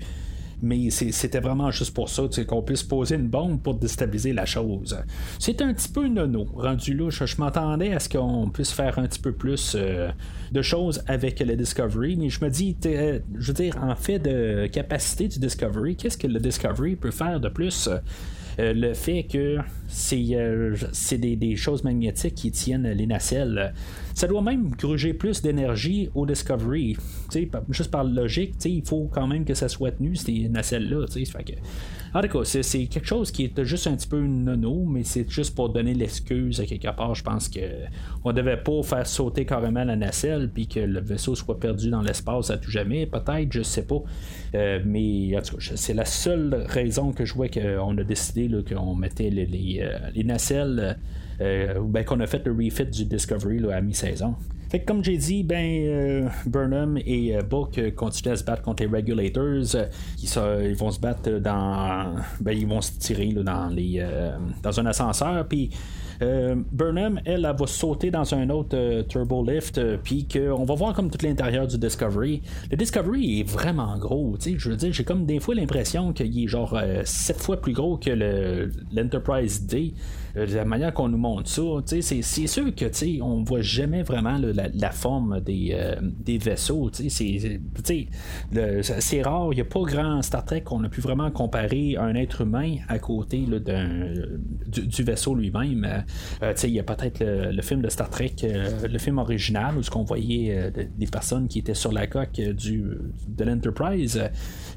[0.63, 4.97] mais c'était vraiment juste pour ça, qu'on puisse poser une bombe pour déstabiliser la chose.
[5.39, 7.11] C'est un petit peu nono, rendu là.
[7.11, 10.09] Je, m'attendais à ce qu'on puisse faire un petit peu plus euh,
[10.53, 14.67] de choses avec le Discovery, mais je me dis, je veux dire, en fait de
[14.67, 17.89] capacité du Discovery, qu'est-ce que le Discovery peut faire de plus?
[18.59, 20.75] Euh, le fait que c'est euh,
[21.18, 23.72] des, choses magnétiques qui tiennent les nacelles.
[24.14, 26.96] Ça doit même gruger plus d'énergie au Discovery.
[27.68, 31.07] juste par logique, il faut quand même que ça soit tenu, ces nacelles-là.
[32.14, 35.29] En tout cas, c'est quelque chose qui est juste un petit peu nono, mais c'est
[35.31, 37.14] juste pour donner l'excuse à quelque part.
[37.14, 37.61] Je pense que
[38.25, 42.01] on devait pas faire sauter carrément la nacelle puis que le vaisseau soit perdu dans
[42.01, 43.07] l'espace à tout jamais.
[43.07, 44.03] Peut-être, je sais pas.
[44.55, 48.49] Euh, mais en tout cas, c'est la seule raison que je vois qu'on a décidé
[48.66, 50.97] qu'on mettait les, euh, nacelles.
[51.41, 54.35] Euh, ben, qu'on a fait le refit du Discovery à mi-saison.
[54.71, 58.62] Fait que comme j'ai dit, ben euh, Burnham et euh, Book continuent à se battre
[58.62, 59.77] contre les Regulators.
[60.23, 62.17] Ils, vont se battre dans.
[62.41, 64.05] Ben, ils vont se tirer dans les
[64.62, 65.47] dans un ascenseur.
[65.47, 65.71] Puis
[66.20, 71.24] Burnham, elle, va sauter dans un autre turbo lift, puis qu'on va voir comme tout
[71.24, 72.42] l'intérieur du Discovery.
[72.70, 76.12] Le Discovery est vraiment gros, tu sais, je veux dire, j'ai comme des fois l'impression
[76.12, 78.11] qu'il est genre 7 fois plus gros que
[78.92, 79.94] l'Enterprise D.
[80.37, 82.87] Euh, la manière qu'on nous montre ça, c'est, c'est sûr que
[83.22, 86.90] on voit jamais vraiment la, forme des, euh, vaisseaux.
[86.92, 87.61] C'est,
[89.01, 92.14] c'est rare, il n'y a pas grand Star Trek qu'on a pu vraiment comparer un
[92.14, 93.44] être humain à côté
[94.66, 96.05] du, vaisseau lui-même.
[96.64, 100.05] il y a peut-être le, film de Star Trek, le film original, où ce qu'on
[100.05, 102.85] voyait des personnes qui étaient sur la coque du,
[103.29, 104.22] de l'Enterprise.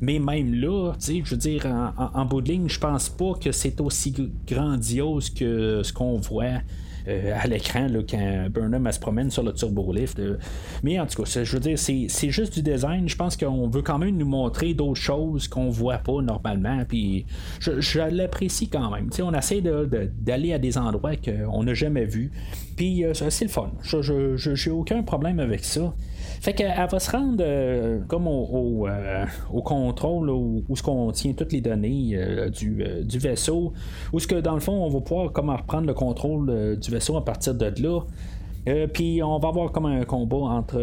[0.01, 3.51] Mais même là, je veux dire, en, en bout de ligne, je pense pas que
[3.51, 4.13] c'est aussi
[4.47, 5.48] grandiose que
[5.83, 6.61] ce qu'on voit
[7.07, 10.19] euh, à l'écran quand Burnham se promène sur le turbo-lift.
[10.19, 10.37] Euh.
[10.83, 13.07] Mais en tout cas, je veux dire, c'est juste du design.
[13.07, 16.83] Je pense qu'on veut quand même nous montrer d'autres choses qu'on voit pas normalement.
[16.87, 17.25] Puis
[17.59, 19.09] je, l'apprécie quand même.
[19.21, 22.31] on essaie d'aller à des endroits qu'on n'a jamais vus.
[22.75, 23.71] Puis euh, c'est le fun.
[23.81, 25.93] Je n'ai aucun problème avec ça.
[26.39, 29.25] Fait qu'elle va se rendre euh, comme au, euh,
[29.63, 33.73] contrôle où, où ce qu'on tient toutes les données euh, du, du, vaisseau,
[34.13, 37.25] où ce que dans le fond on va pouvoir reprendre le contrôle du vaisseau à
[37.25, 38.01] partir de là.
[38.93, 40.81] puis on va avoir comme un combat entre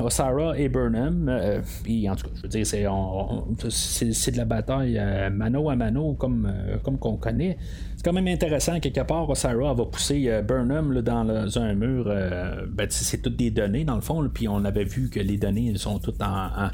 [0.00, 1.60] Osara et Burnham.
[1.82, 5.00] puis en tout cas, je veux dire, c'est, c'est, de la bataille
[5.32, 6.52] mano à mano comme,
[6.84, 7.58] comme qu'on connaît
[8.04, 8.78] quand même intéressant.
[8.80, 12.04] Quelque part, Sarah va pousser euh, Burnham dans, un mur.
[12.06, 14.28] Euh, ben, c'est toutes des données, dans le fond.
[14.32, 16.70] Puis on avait vu que les données sont toutes en,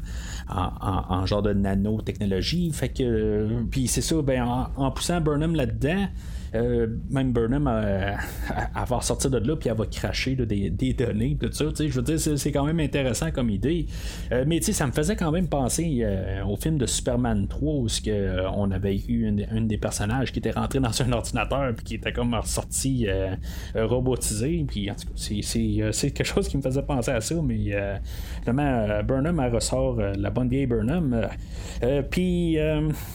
[0.49, 2.71] en, genre de nanotechnologie.
[2.71, 3.63] Fait que.
[3.71, 4.43] Puis c'est ça, ben,
[4.75, 6.07] en, poussant Burnham là-dedans.
[6.53, 7.63] Euh, même Burnham
[8.87, 12.19] va sortir de là puis elle va cracher des, données tout ça je veux dire
[12.19, 13.85] c'est, quand même intéressant comme idée.
[14.31, 17.87] Euh, mais ça me faisait quand même penser euh, au film de Superman 3 où
[18.03, 21.95] que, on avait eu une, des personnages qui était rentré dans un ordinateur puis qui
[21.95, 23.07] était comme ressorti
[23.75, 27.71] robotisé puis en tout cas c'est, quelque chose qui me faisait penser à ça mais
[28.43, 31.29] vraiment Burnham elle ressort la bonne vieille Burnham.
[32.09, 32.57] Puis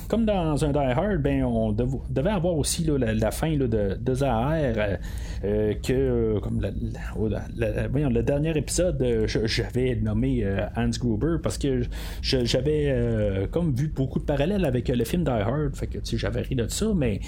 [0.09, 3.97] comme dans un Die Hard ben on devait avoir aussi la la fin de, de
[4.23, 4.97] euh,
[5.45, 11.83] euh, que euh, comme le dernier épisode, j'avais nommé Hans Gruber parce que
[12.23, 16.55] j'avais comme vu beaucoup de parallèles avec le film Die Hard, fait que j'avais ri
[16.55, 17.21] de ça, mais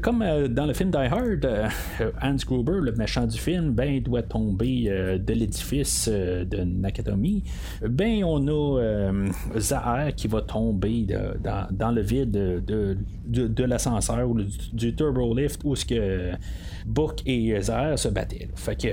[0.00, 1.46] comme dans le film Die Hard,
[2.22, 7.42] Hans Gruber, le méchant du film, ben doit tomber de l'édifice de Nakatomi,
[7.82, 9.12] ben on a
[9.58, 11.06] Zahar qui va tomber
[11.70, 12.98] dans, le vide de, de,
[13.64, 14.40] l'ascenseur ou
[14.72, 16.32] du, Turbo Lift où ce que
[16.86, 18.48] Book et Zahar se battaient.
[18.54, 18.88] Fait que,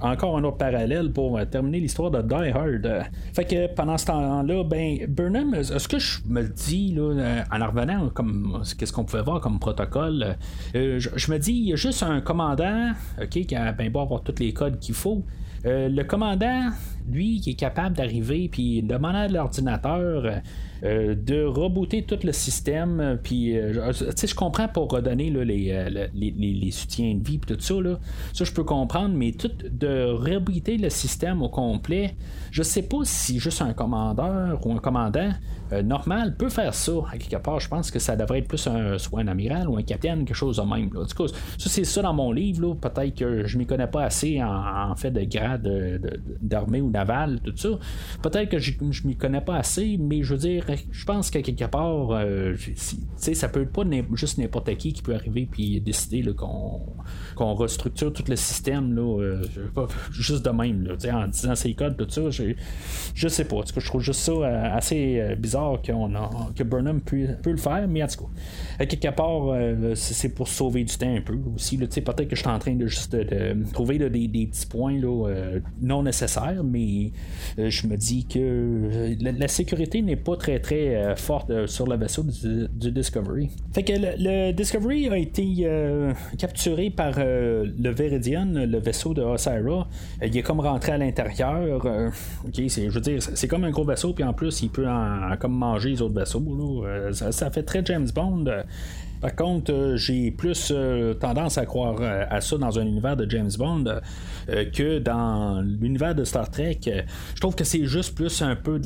[0.00, 3.10] encore un autre parallèle pour euh, terminer l'histoire de Die Hard.
[3.34, 7.66] Fait que pendant ce temps-là, ben, Burnham, ce que je me dis là, euh, en
[7.66, 10.36] revenant, comme qu'est-ce qu'on pouvait voir comme protocole,
[10.74, 14.00] euh, je, me dis, il y a juste un commandant ok, qui a bien beau
[14.00, 15.24] avoir tous les codes qu'il faut.
[15.64, 16.70] le commandant,
[17.10, 20.40] lui, qui est capable d'arriver puis demander à l'ordinateur
[20.84, 23.18] euh, de rebooter tout le système.
[23.22, 27.60] Puis, euh, je comprends pour redonner là, euh, les, les, soutiens de vie et tout
[27.60, 27.74] ça.
[27.80, 27.98] Là,
[28.32, 32.14] ça, je peux comprendre, mais tout de rebooter le système au complet,
[32.50, 35.30] je sais pas si juste un commandeur ou un commandant
[35.84, 36.92] normal peut faire ça.
[37.12, 39.76] À quelque part, je pense que ça devrait être plus un, soit un amiral ou
[39.76, 40.90] un capitaine, quelque chose de même.
[40.94, 41.04] Là.
[41.04, 42.74] Du coup, ça, c'est ça dans mon livre.
[42.74, 45.68] Peut-être que je m'y connais pas assez en, fait de grade
[46.40, 47.68] d'armée ou navale, tout ça.
[48.22, 51.38] Peut-être que je, je m'y connais pas assez, mais je veux dire, je pense que
[51.40, 52.54] quelque part, euh,
[53.16, 53.82] ça peut pas
[54.14, 56.80] juste n'importe qui qui peut arriver puis décider qu'on,
[57.34, 59.42] qu'on restructure tout le système là, euh,
[60.10, 62.30] juste de même, là, en disant ces codes, tout ça.
[63.14, 63.56] Je, sais pas.
[63.56, 67.00] En tout cas, je trouve juste ça euh, assez euh, bizarre qu'on a, que Burnham
[67.00, 68.24] peut, peut, le faire, mais en tout
[68.78, 71.76] cas, quelque part, c'est pour sauver du temps un peu aussi.
[71.78, 75.26] peut-être que je suis en train de juste de, trouver des, des, petits points là,
[75.80, 77.12] non nécessaires, mais
[77.56, 81.96] je me dis que la sécurité n'est pas très très euh, forte euh, sur le
[81.96, 83.50] vaisseau du, Discovery.
[83.72, 89.88] Fait que le, Discovery a été euh, capturé par le Veridian, le vaisseau de Osira.
[90.22, 91.86] il est comme rentré à l'intérieur.
[92.46, 94.86] Ok, je veux dire, c'est comme un gros vaisseau, puis en plus, il peut
[95.40, 96.84] comme manger les autres vaisseaux.
[97.12, 98.44] Ça, ça, fait très James Bond.
[99.20, 103.16] Par contre, euh, j'ai plus euh, tendance à croire euh, à ça dans un univers
[103.16, 103.84] de James Bond
[104.72, 106.80] que dans l'univers de Star Trek.
[106.84, 108.80] je trouve que c'est juste plus un peu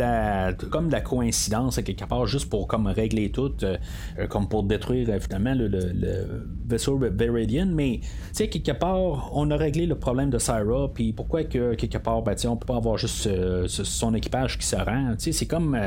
[0.70, 3.52] comme de la coïncidence quelque part, juste pour comme régler tout,
[4.28, 7.66] comme pour détruire finalement le, vaisseau Veridian.
[7.66, 11.74] Mais tu sais, quelque part, on a réglé le problème de Syra, puis pourquoi que
[11.74, 13.28] quelque part, ben, on peut pas avoir juste
[13.68, 15.14] son équipage qui se rend.
[15.16, 15.78] C'est comme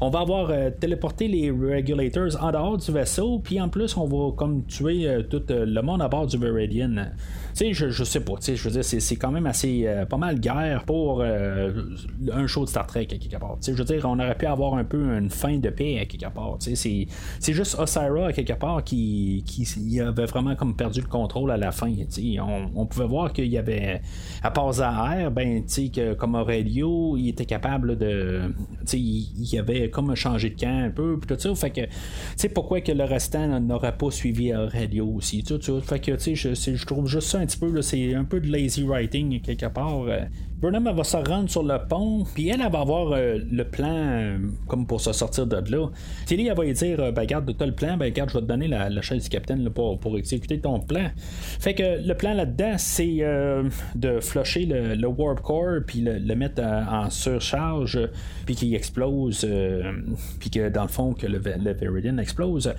[0.00, 4.32] on va avoir téléporté les regulators en dehors du vaisseau, puis en plus on va
[4.36, 7.12] comme tuer euh, tout euh, le monde à bord du Viridian.
[7.60, 10.84] Sais, je, sais pas, je veux dire, c'est, quand même assez euh, pas mal guerre
[10.86, 13.58] pour un show de Star Trek à quelque part.
[13.60, 16.32] je veux dire, on aurait pu avoir un peu une fin de paix à quelque
[16.32, 16.56] part.
[16.58, 17.06] C'est,
[17.52, 21.70] juste Osira à quelque part qui, qui avait vraiment comme perdu le contrôle à la
[21.70, 21.92] fin.
[22.40, 24.00] On, on, pouvait voir qu'il y avait,
[24.42, 28.54] à part Zahar, ben, que, comme Aurelio, il était capable de.
[28.94, 31.54] Il, il avait comme changé de camp un peu, puis tout ça.
[31.54, 31.90] Fait que, tu
[32.36, 35.42] sais, pourquoi que le restant n'aurait pas suivi Aurelio aussi.
[35.42, 35.82] Tout, tout.
[35.82, 38.40] Fait que, tu sais, je, je, trouve juste ça un petit peu, c'est un peu
[38.40, 40.04] de lazy writing quelque part.
[40.62, 43.88] Euh, Burnham va se rendre sur le pont, puis elle, va avoir euh, le plan
[43.88, 45.88] euh, comme pour se sortir de là.
[46.26, 48.42] Tilly, elle va lui dire euh, ben, garde, t'as le plan, ben, garde, je vais
[48.42, 51.10] te donner la, chaise du capitaine pour, pour, exécuter ton plan.
[51.58, 53.20] Fait que le plan là-dedans, c'est
[53.94, 57.98] de flusher le, warp core, puis le, mettre en, surcharge,
[58.44, 59.46] puis qu'il explose,
[60.38, 62.72] puis que dans le fond, que le, le Viridian explose.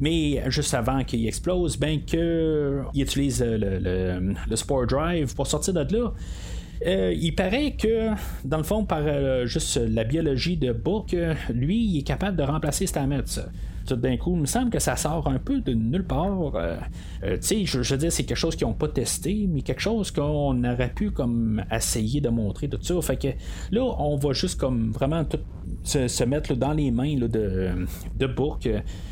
[0.00, 5.74] mais juste avant qu'il explose, ben, qu'il utilise le, le, le Spore Drive pour sortir
[5.74, 6.12] de là.
[6.86, 8.10] Euh, il paraît que,
[8.44, 11.14] dans le fond, par euh, juste la biologie de Book,
[11.52, 13.24] lui, il est capable de remplacer Stamets
[13.88, 16.54] tout d'un coup, il me semble que ça sort un peu de nulle part.
[16.54, 16.76] Euh,
[17.22, 20.10] tu sais, je, veux dire, c'est quelque chose qu'ils n'ont pas testé, mais quelque chose
[20.10, 23.00] qu'on aurait pu comme essayer de montrer tout ça.
[23.00, 23.28] Fait que
[23.70, 25.38] là, on va juste comme vraiment tout
[25.82, 27.72] se, mettre dans les mains de, de.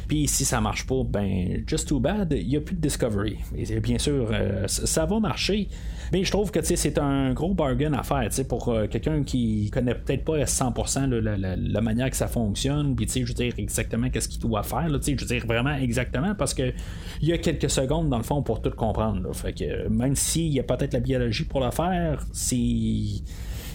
[0.08, 3.38] Puis si ça marche pas, ben, just too bad, il n'y a plus de Discovery.
[3.82, 4.30] Bien sûr,
[4.66, 5.68] ça va marcher.
[6.12, 9.94] Mais je trouve que c'est un gros bargain à faire pour euh, quelqu'un qui connaît
[9.94, 12.94] peut-être pas à 100% la, manière que ça fonctionne.
[12.94, 14.88] Puis je veux dire exactement qu'est-ce qu'il doit faire.
[14.88, 16.72] je veux dire vraiment exactement parce que
[17.20, 19.34] il y a quelques secondes dans le fond pour tout comprendre.
[19.34, 22.56] Fait que même s'il y a peut-être la biologie pour le faire, c'est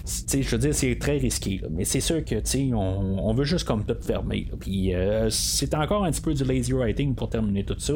[0.04, 1.60] je veux dire, c'est très risqué.
[1.70, 2.36] Mais c'est sûr que
[2.74, 4.48] on, on veut juste comme tout fermer.
[4.58, 7.94] Puis euh, c'est encore un petit peu du lazy writing pour terminer tout ça.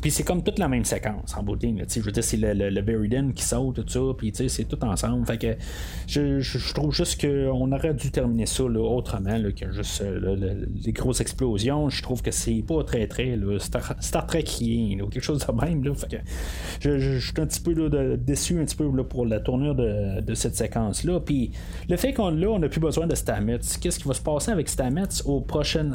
[0.00, 1.74] Puis c'est comme toute la même séquence en beauté.
[1.88, 4.00] je veux dire, c'est le, le, le qui saute, tout ça.
[4.16, 5.26] Puis c'est tout ensemble.
[5.26, 5.56] Fait que
[6.06, 11.88] je, trouve juste qu'on aurait dû terminer ça autrement que juste euh, les grosses explosions.
[11.88, 14.44] Je trouve que c'est pas très très Star, Star Trek
[15.10, 15.84] quelque chose de même.
[15.84, 15.92] Là.
[16.08, 17.74] Que je, suis un petit peu
[18.18, 21.20] déçu un petit peu pour la tournure de, de cette séquence-là.
[21.20, 21.37] Puis
[21.88, 24.50] le fait qu'on là, on n'a plus besoin de Stamets, qu'est-ce qui va se passer
[24.50, 25.44] avec Stamets au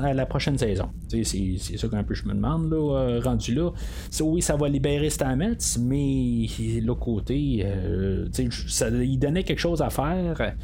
[0.02, 0.90] à la prochaine saison?
[1.10, 3.72] C'est, ça qu'un peu je me demande, là, euh, rendu là.
[4.22, 6.48] oui, ça va libérer Stamets, mais
[6.82, 8.28] l'autre côté, euh,
[9.04, 10.56] il donnait quelque chose à faire.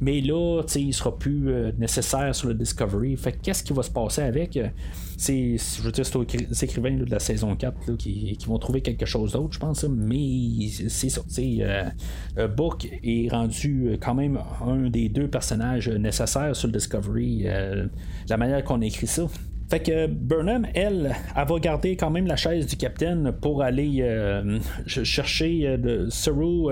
[0.00, 3.16] Mais là, il sera plus euh, nécessaire sur le Discovery.
[3.16, 4.58] Fait qu'est-ce qui va se passer avec
[5.18, 9.32] c'est, Je veux dire, aux écrivains de la saison 4 qui, vont trouver quelque chose
[9.32, 9.84] d'autre, je pense.
[9.84, 11.22] Mais c'est ça.
[11.38, 11.84] Euh,
[12.38, 17.46] euh, Book est rendu quand même un des deux personnages nécessaires sur le Discovery.
[18.28, 19.26] la manière qu'on écrit ça.
[19.68, 24.02] Fait que Burnham, elle, elle va garder quand même la chaise du capitaine pour aller
[24.86, 26.68] chercher de Saru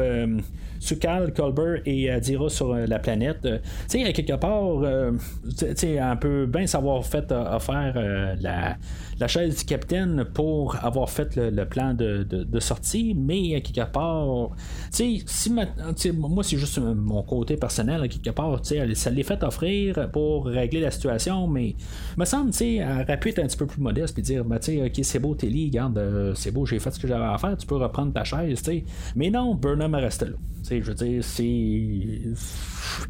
[0.80, 3.44] Sukal, Colbert et Adira sur euh, la planète.
[3.44, 3.58] Euh,
[3.88, 5.12] tu sais, quelque part, euh,
[5.56, 7.94] tu sais, un peu bien savoir fait offert
[8.40, 8.76] la,
[9.18, 14.50] la chaise du capitaine pour avoir fait le, plan de, sortie, mais quelque part,
[14.92, 19.22] tu sais, si moi c'est juste mon côté personnel, quelque part, tu sais, ça l'est
[19.22, 21.74] fait offrir pour régler la situation, mais
[22.16, 24.44] me semble, tu sais, elle aurait pu être un petit peu plus modeste puis dire,
[24.44, 27.24] ben, tu sais, ok, c'est beau, Telly, regarde, c'est beau, j'ai fait ce que j'avais
[27.24, 28.84] à faire, tu peux reprendre ta chaise, tu sais.
[29.14, 30.36] Mais non, Burnham reste là
[30.70, 32.20] je veux dire, c'est.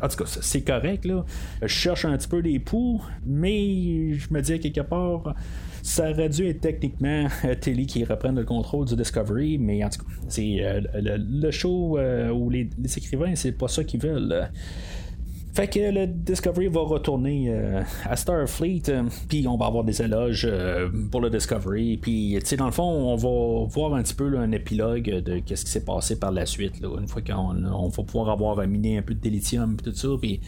[0.00, 1.24] En tout cas, c'est correct, là.
[1.62, 5.34] Je cherche un petit peu les poux, mais je me dis quelque part,
[5.82, 9.88] ça aurait dû être techniquement euh, Telly qui reprenne le contrôle du Discovery, mais en
[9.88, 14.00] tout cas, c'est euh, le, show euh, où les, les écrivains, c'est pas ça qu'ils
[14.00, 14.50] veulent.
[15.56, 20.02] Fait que le Discovery va retourner euh, à Starfleet, euh, puis on va avoir des
[20.02, 24.02] éloges euh, pour le Discovery, puis tu sais dans le fond on va voir un
[24.02, 27.22] petit peu un épilogue de qu'est-ce qui s'est passé par la suite, là, une fois
[27.22, 30.42] qu'on on va pouvoir avoir miné un peu de délithium et tout ça, puis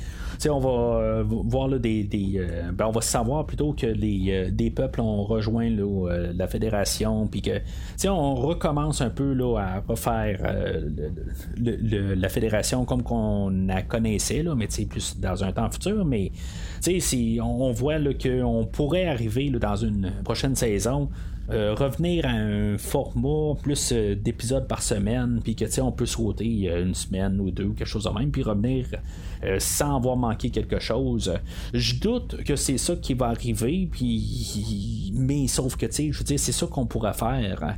[0.46, 2.06] on va voir là, des,
[2.74, 7.60] ben, on va savoir plutôt que les des peuples ont rejoint la fédération, puis que
[8.06, 10.54] on recommence un peu là à refaire
[11.56, 16.32] la fédération comme qu'on la connaissait mais tu sais dans un temps futur, mais
[16.80, 21.08] si on, voit qu'on pourrait arriver dans une prochaine saison.
[21.50, 26.68] Euh, revenir à un format plus euh, d'épisodes par semaine, puis que on peut sauter
[26.68, 28.86] euh, une semaine ou deux, quelque chose de même, puis revenir
[29.58, 31.32] sans avoir manqué quelque chose.
[31.72, 33.88] Je doute que c'est ça qui va arriver,
[35.14, 37.62] mais sauf que je veux dire, c'est ça qu'on pourrait faire.
[37.62, 37.76] Hein.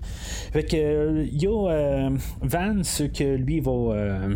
[0.53, 4.31] Fait que il y a Vance que lui va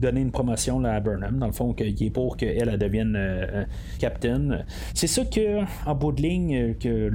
[0.00, 3.66] donner une promotion à Burnham, dans le fond, qu'il est pour qu'elle elle devienne
[3.98, 4.64] captain.
[4.94, 7.10] C'est ça que, en bout de ligne, que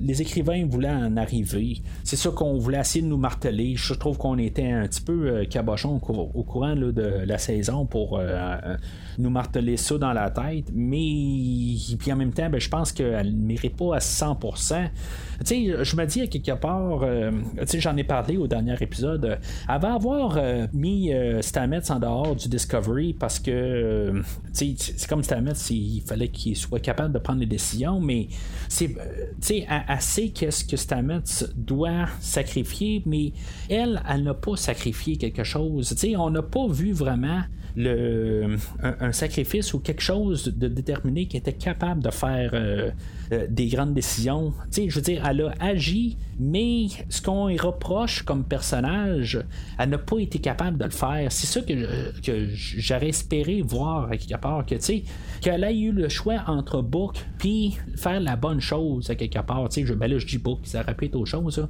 [0.00, 1.82] les écrivains voulaient en arriver.
[2.04, 3.74] C'est ça qu'on voulait essayer de nous marteler.
[3.76, 8.20] Je trouve qu'on était un petit peu cabochon au, courant de la saison pour
[9.20, 13.36] nous marteler ça dans la tête, mais puis en même temps, ben, je pense qu'elle
[13.36, 14.90] ne mérite pas à 100%.
[15.46, 17.30] je me dis à quelque part, euh,
[17.78, 22.36] j'en ai parlé au dernier épisode, elle va avoir euh, mis euh, Stamets en dehors
[22.36, 24.76] du Discovery parce que c'est
[25.08, 28.28] comme Stamets, il fallait qu'il soit capable de prendre les décisions, mais
[28.68, 28.94] c'est,
[29.48, 33.32] elle, sait qu'est-ce que Stamets doit sacrifier, mais
[33.68, 35.94] elle, elle n'a pas sacrifié quelque chose.
[36.16, 37.42] on n'a pas vu vraiment
[37.76, 42.90] le, un, sacrifice ou quelque chose de déterminé qui était capable de faire euh,
[43.32, 44.52] euh, des grandes décisions.
[44.74, 49.40] Je veux dire, elle a agi, mais ce qu'on y reproche comme personnage,
[49.78, 51.30] elle n'a pas été capable de le faire.
[51.30, 54.74] C'est ça que, que j'aurais espéré voir à quelque part, que
[55.40, 59.68] qu'elle ait eu le choix entre Book puis faire la bonne chose à quelque part.
[59.96, 61.66] Ben là, je dis Book, ça répète autre chose.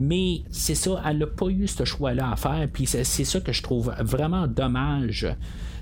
[0.00, 2.68] Mais c'est ça, elle n'a pas eu ce choix-là à faire.
[2.72, 5.26] Puis c'est, ça que je trouve vraiment dommage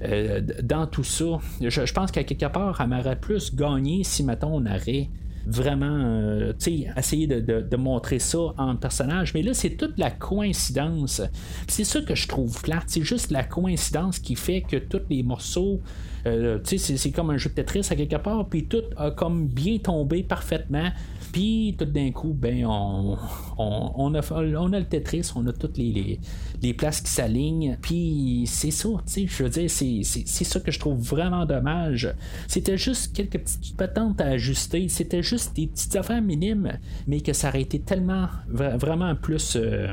[0.03, 1.39] euh, dans tout ça.
[1.61, 5.09] Je, pense qu'à quelque part, elle m'aurait plus gagné si, mettons, on aurait
[5.47, 6.53] vraiment euh,
[6.97, 9.33] essayer de, de, montrer ça en personnage.
[9.35, 11.23] Mais là, c'est toute la coïncidence.
[11.69, 12.85] c'est ça que je trouve plate.
[12.89, 15.81] C'est juste la coïncidence qui fait que tous les morceaux.
[16.27, 19.79] Euh, c'est, comme un jeu de Tetris à quelque part, puis tout a comme bien
[19.79, 20.91] tombé parfaitement.
[21.33, 23.17] Puis tout d'un coup, ben on,
[23.59, 26.19] on, a, on a le Tetris, on a toutes les,
[26.63, 27.77] les, places qui s'alignent.
[27.83, 32.13] Puis c'est ça, je veux dire, c'est, ça que je trouve vraiment dommage.
[32.49, 37.33] C'était juste quelques petites patentes à ajuster, c'était juste des petites affaires minimes, mais que
[37.33, 39.89] ça aurait été tellement vraiment plus euh,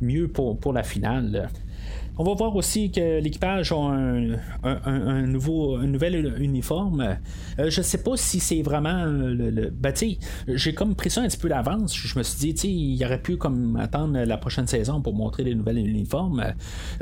[0.00, 1.48] mieux pour, pour la finale.
[2.20, 7.16] On va voir aussi que l'équipage a un, nouvel uniforme.
[7.60, 9.50] Euh, je sais pas si c'est vraiment le.
[9.50, 9.94] le ben,
[10.48, 11.96] j'ai comme pris ça un petit peu d'avance.
[11.96, 15.54] Je me suis dit, il aurait pu comme attendre la prochaine saison pour montrer les
[15.54, 16.44] nouvelles uniformes.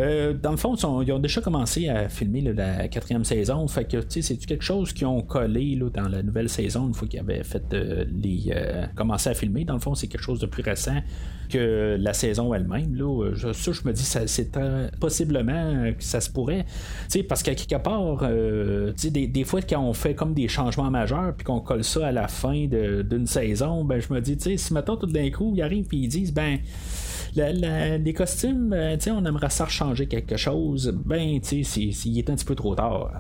[0.01, 3.67] Euh, dans le fond, ils ont déjà commencé à filmer la quatrième saison.
[3.69, 7.09] Fait que, c'est quelque chose qu'ils ont collé là, dans la nouvelle saison une fois
[7.09, 8.53] qu'ils avaient fait euh, les.
[8.95, 9.65] commencé à filmer?
[9.65, 11.01] Dans le fond, c'est quelque chose de plus récent
[11.49, 12.95] que la saison elle-même.
[12.95, 13.33] Là.
[13.53, 14.59] Ça, je me dis, c'est
[15.01, 16.67] possiblement que ça se pourrait.
[17.29, 21.35] parce qu'à quelque part, euh, des, des, fois, quand on fait comme des changements majeurs,
[21.37, 24.97] puis qu'on colle ça à la fin d'une saison, ben, je me dis, si maintenant
[24.97, 26.59] tout d'un coup, ils arrivent et ils disent, ben,
[27.37, 30.97] les costumes, euh, on aimerait ça changer quelque chose.
[31.05, 33.11] Ben, tu sais, il est un petit peu trop tard.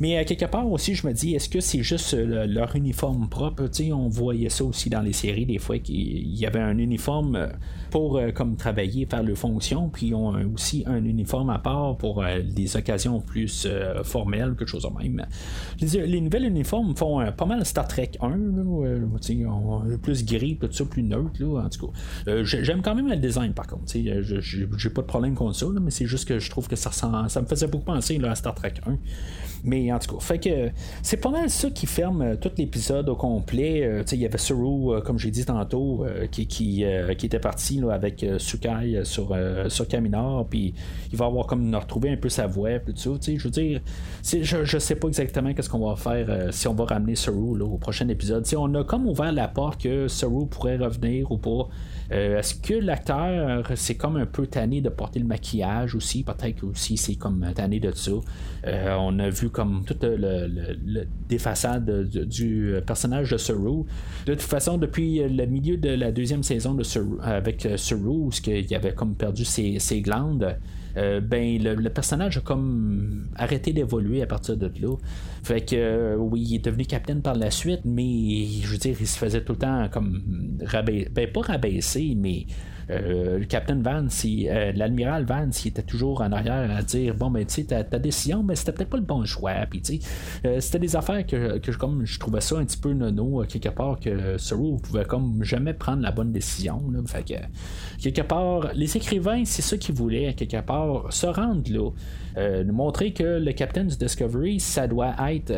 [0.00, 3.28] Mais à quelque part aussi, je me dis, est-ce que c'est juste euh, leur uniforme
[3.28, 3.62] propre?
[3.92, 7.46] on voyait ça aussi dans les séries, des fois, qu'il y avait un uniforme euh,
[7.90, 12.24] pour comme travailler, faire leurs fonctions, puis ils ont aussi un uniforme à part pour
[12.42, 13.68] des occasions plus
[14.02, 15.26] formelles, quelque chose de même.
[15.78, 20.86] Les, les nouvelles uniformes font pas mal Star Trek 1, là, plus gris, tout ça,
[20.86, 22.42] plus neutre, là, en tout cas.
[22.44, 23.84] J'aime quand même le design par contre.
[23.92, 27.40] J'ai pas de problème contre ça, mais c'est juste que je trouve que ça, ça
[27.40, 28.98] me faisait beaucoup penser à Star Trek 1.
[29.64, 30.70] Mais en tout cas, fait que
[31.02, 33.84] c'est pas mal ça qui ferme euh, tout l'épisode au complet.
[33.84, 38.26] Euh, il y avait Suru, euh, comme j'ai dit tantôt, qui, qui, était parti avec
[38.38, 39.36] Sukai sur,
[39.68, 39.86] sur
[40.50, 40.74] puis
[41.12, 43.10] il va avoir comme retrouvé un peu sa voix, tout ça.
[43.24, 43.80] Je veux dire,
[44.24, 47.78] je, je sais pas exactement qu'est-ce qu'on va faire si on va ramener Suru au
[47.78, 48.44] prochain épisode.
[48.56, 51.68] on a comme ouvert la porte que Suru pourrait revenir ou pas.
[52.12, 56.22] Euh, est-ce que l'acteur, c'est comme un peu tanné de porter le maquillage aussi?
[56.22, 58.12] Peut-être aussi c'est comme tanné de ça.
[58.66, 63.84] Euh, on a vu comme toute le, le, défaçade du personnage de Saru.
[64.26, 66.84] De toute façon, depuis le milieu de la deuxième saison de
[67.22, 70.56] avec Saru, où il avait comme perdu ses glandes,
[70.96, 74.96] euh, ben le, personnage a comme arrêté d'évoluer à partir de là.
[75.42, 78.96] Fait que euh, oui, il est devenu capitaine par la suite, mais je veux dire,
[79.00, 82.46] il se faisait tout le temps comme rabaisser, ben pas rabaisser, mais
[82.92, 87.30] euh, le Captain Vance, euh, l'admiral Vance, il était toujours en arrière à dire bon,
[87.30, 89.54] ben, tu sais, ta, décision, mais c'était peut-être pas le bon choix.
[89.68, 90.00] Puis, tu sais,
[90.46, 93.68] euh, c'était des affaires que, que, comme je trouvais ça un petit peu nono, quelque
[93.68, 96.82] part, que Saru pouvait comme jamais prendre la bonne décision.
[97.06, 101.90] fait que, quelque part, les écrivains, c'est ça qu'ils voulaient, quelque part, se rendre là.
[102.38, 105.52] Euh, nous montrer que le capitaine du Discovery, ça doit être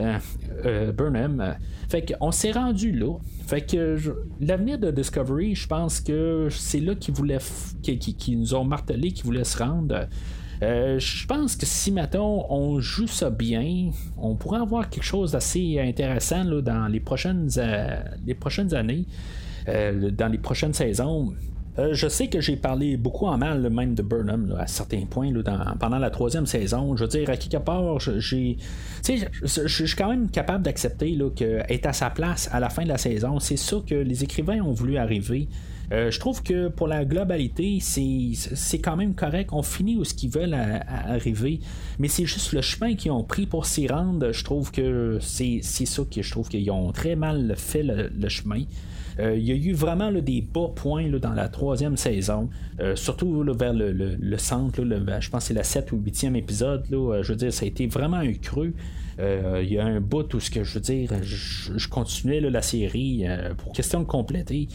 [0.65, 1.57] euh, euh, Burnham.
[1.89, 3.17] Fait qu'on s'est rendu là.
[3.47, 3.97] Fait que
[4.41, 7.39] l'avenir de Discovery, je pense que c'est là qu'ils voulaient,
[7.83, 10.09] qui, nous ont martelé, qu'ils voulaient se rendre.
[10.61, 15.79] je pense que si maintenant on joue ça bien, on pourrait avoir quelque chose d'assez
[15.79, 17.49] intéressant là, dans les prochaines,
[18.27, 19.05] les prochaines années,
[19.67, 21.35] dans les prochaines saisons.
[21.79, 25.33] Euh, je sais que j'ai parlé beaucoup en mal même de Burnham à certains points
[25.81, 26.97] pendant la troisième saison.
[26.97, 28.59] Je veux dire, à quelque part, j'ai.
[29.07, 32.89] Je suis quand même capable d'accepter qu'elle est à sa place à la fin de
[32.89, 33.41] la saison.
[33.41, 35.49] C'est ça que les écrivains ont voulu arriver.
[35.93, 39.51] Euh, je trouve que pour la globalité, c'est quand même correct.
[39.53, 41.61] On finit où ce qu'ils veulent arriver,
[41.99, 44.33] mais c'est juste le chemin qu'ils ont pris pour s'y rendre.
[44.33, 48.63] Je trouve que c'est ça que je trouve qu'ils ont très mal fait le chemin.
[49.19, 52.49] Euh, il y a eu vraiment des bas points dans la troisième saison,
[52.81, 56.85] euh, surtout vers le, centre, je pense que c'est la 7 ou 8e épisode.
[56.93, 58.73] Euh, je veux dire, ça a été vraiment un creux.
[59.19, 63.25] Il y a un bout où ce que je veux dire, je, continuais la série
[63.59, 64.67] pour question de compléter.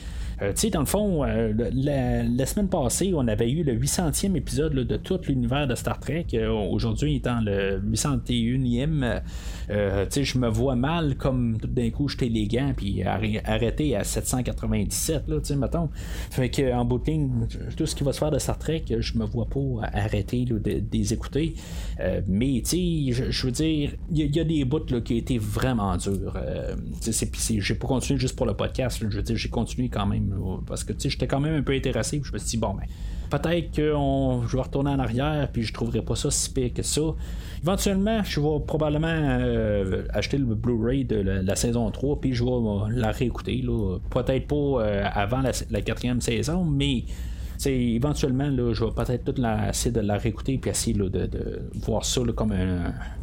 [0.42, 4.36] Euh, tu sais, dans le fond, euh, la, semaine passée, on avait eu le 800e
[4.36, 6.28] épisode de tout l'univers de Star Trek.
[6.34, 9.22] Euh, aujourd'hui, étant le 801e,
[9.68, 9.76] tu
[10.10, 15.28] sais, je me vois mal comme tout d'un coup j'étais élégant puis arrêté à 797,
[15.28, 15.90] là, tu sais, mettons.
[16.32, 17.00] Fait que en bout
[17.76, 20.62] tout ce qui va se faire de Star Trek, je me vois pas arrêter de,
[20.92, 21.56] les écouter.
[22.28, 25.96] mais, tu sais, je veux dire, il y, a des bouts qui ont été vraiment
[25.98, 26.38] durs.
[27.60, 30.29] j'ai pas continué juste pour le podcast, je veux dire, j'ai continué quand même
[30.66, 32.22] parce que j'étais quand même un peu intéressé.
[32.24, 32.86] je me suis dit, bon, ben,
[33.30, 33.94] peut-être que
[34.48, 37.02] je vais retourner en arrière, puis je trouverai pas ça si pire que ça.
[37.62, 42.96] Éventuellement, je vais probablement euh, acheter le Blu-ray de la, saison 3, puis je vais
[42.96, 43.64] la réécouter.
[44.10, 47.04] Peut-être pas euh, avant la, quatrième saison, mais
[47.66, 52.06] éventuellement, là, je vais peut-être tout la, essayer de la réécouter puis essayer de, voir
[52.06, 52.54] ça comme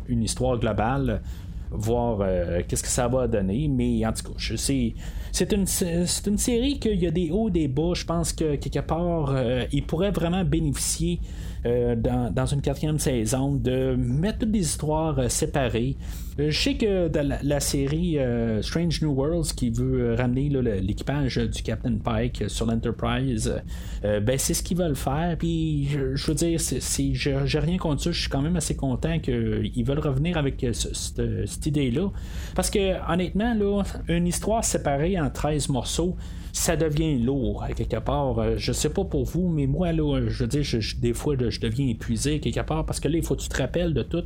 [0.09, 1.23] une histoire globale
[1.71, 3.69] voir euh, qu'est-ce que ça va donner.
[3.69, 4.95] Mais en tout cas, c'est,
[5.33, 7.93] c'est, une, c'est une série qu'il y a des hauts, des bas.
[7.95, 11.21] Je pense que quelque part, euh, il pourrait vraiment bénéficier
[11.65, 15.97] euh, dans, une quatrième saison de mettre toutes des histoires séparées.
[16.39, 18.19] Je sais que dans la, série
[18.63, 23.55] Strange New Worlds qui veut ramener l'équipage du Captain Pike sur l'Enterprise,
[24.03, 25.37] ben c'est ce qu'ils veulent faire.
[25.39, 28.11] Puis je, veux dire, j'ai, rien contre ça.
[28.11, 32.11] Je suis quand même assez content qu'ils veulent revenir avec ce, cette idée-là.
[32.55, 36.17] Parce que, honnêtement, là, une histoire séparée en 13 morceaux,
[36.57, 38.39] ça devient lourd quelque part.
[38.39, 40.63] Euh, je sais pas pour vous, mais moi, là, je veux dire,
[40.99, 43.59] des fois, je deviens épuisé quelque part parce que là, il faut que tu te
[43.59, 44.25] rappelles de tout.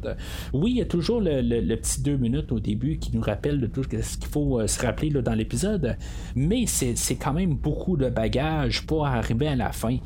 [0.53, 3.67] Oui, il y a toujours le, petit deux minutes au début qui nous rappelle de
[3.67, 5.97] tout ce qu'il faut euh, se rappeler dans l'épisode,
[6.37, 9.97] mais c'est quand même beaucoup de bagages pour arriver à la fin.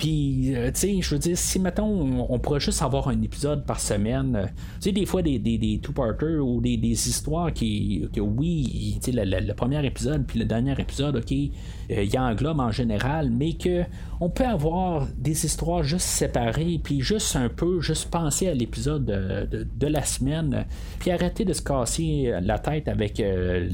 [0.00, 3.66] Puis, euh, tu sais, je veux dire, si, mettons, on, pourrait juste avoir un épisode
[3.66, 8.08] par semaine, euh, tu sais, des fois, des, des, des two-parters ou des, histoires qui,
[8.10, 11.52] que oui, tu sais, le, premier épisode puis le dernier épisode, OK, il
[11.90, 13.82] y a un globe en général, mais que
[14.20, 19.04] on peut avoir des histoires juste séparées, puis juste un peu, juste penser à l'épisode
[19.04, 20.64] de, la semaine,
[20.98, 23.68] puis arrêter de se casser la tête avec euh,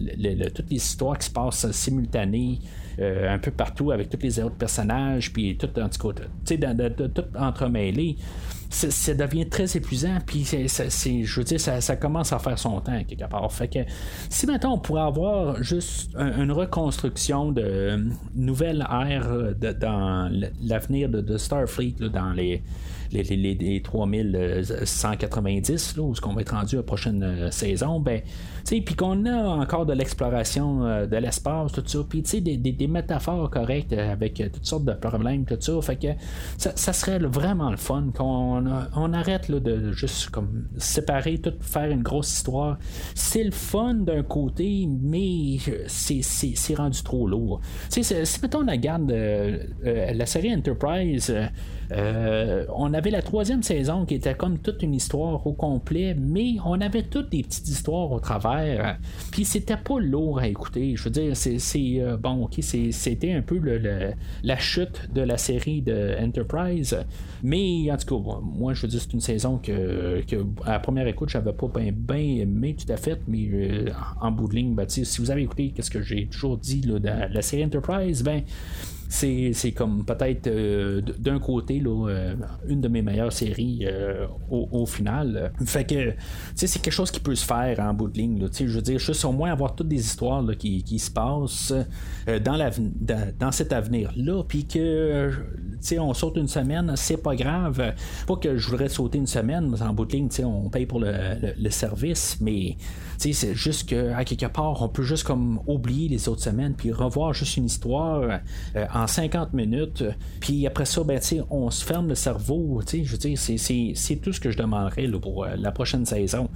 [0.53, 2.59] toutes les histoires qui se passent simultanées.
[2.99, 6.59] Euh, un peu partout avec tous les autres personnages, puis tout, en tout cas, sais,
[6.59, 8.17] tout entremêlé
[8.71, 13.29] ça devient très épuisant, puis je veux dire, ça, commence à faire son temps quelque
[13.29, 13.53] part.
[13.53, 13.81] Fait que
[14.29, 20.31] si maintenant on pourrait avoir juste une reconstruction de nouvelle ère dans
[20.63, 22.63] l'avenir de, Starfleet dans les
[23.13, 27.53] les, les, les 3190, là, où ce qu'on va être rendu à la prochaine euh,
[27.53, 28.21] saison, ben,
[28.67, 32.87] puis qu'on a encore de l'exploration euh, de l'espace, tout ça, puis des, des, des,
[32.89, 36.09] métaphores correctes avec euh, toutes sortes de problèmes, tout ça, fait que
[36.59, 38.65] ça, serait vraiment le fun qu'on
[38.95, 42.79] on arrête là, de juste comme séparer, tout faire une grosse histoire.
[43.15, 47.61] C'est le fun d'un côté, mais c'est rendu trop lourd.
[47.89, 48.01] Si
[48.43, 49.13] mettons on regarde
[49.83, 51.33] la série Enterprise,
[51.93, 56.57] euh, on avait la troisième saison qui était comme toute une histoire au complet, mais
[56.65, 58.99] on avait toutes des petites histoires au travers.
[59.31, 60.95] Puis c'était pas lourd à écouter.
[60.97, 63.61] Je veux dire, c'est euh, bon, ok, c'était un peu
[64.43, 66.97] la chute de la série de Enterprise.
[67.43, 70.23] Mais en tout cas, moi je veux dire, c'est une saison que,
[70.65, 74.49] à la première écoute, j'avais pas bien aimé tout à fait, mais euh, en bout
[74.49, 77.43] de ligne, ben, si vous avez écouté qu'est-ce que j'ai toujours dit là, de la
[77.43, 78.43] série Enterprise, ben
[79.09, 82.35] c'est comme peut-être euh, d'un côté là, euh,
[82.69, 85.53] une de mes meilleures séries euh, au, final.
[85.65, 86.15] Fait que
[86.55, 88.49] c'est quelque chose qui peut se faire en bout de ligne.
[88.53, 91.73] je veux dire, juste au moins avoir toutes des histoires qui, qui, se passent
[92.27, 95.31] dans, dans, dans, cet avenir-là, puis que
[95.99, 97.95] on saute une semaine, c'est pas grave.
[98.27, 101.01] Pas que je voudrais sauter une semaine, mais en bout de ligne, on paye pour
[101.01, 101.15] le,
[101.59, 102.77] le service, mais
[103.19, 107.33] c'est juste qu'à quelque part, on peut juste comme oublier les autres semaines, puis revoir
[107.33, 108.23] juste une histoire
[108.77, 110.05] euh, en 50 minutes,
[110.41, 111.21] puis après ça, ben,
[111.51, 112.81] on se ferme le cerveau.
[112.93, 116.49] Je veux dire, c'est tout ce que je demanderais pour euh, la prochaine saison.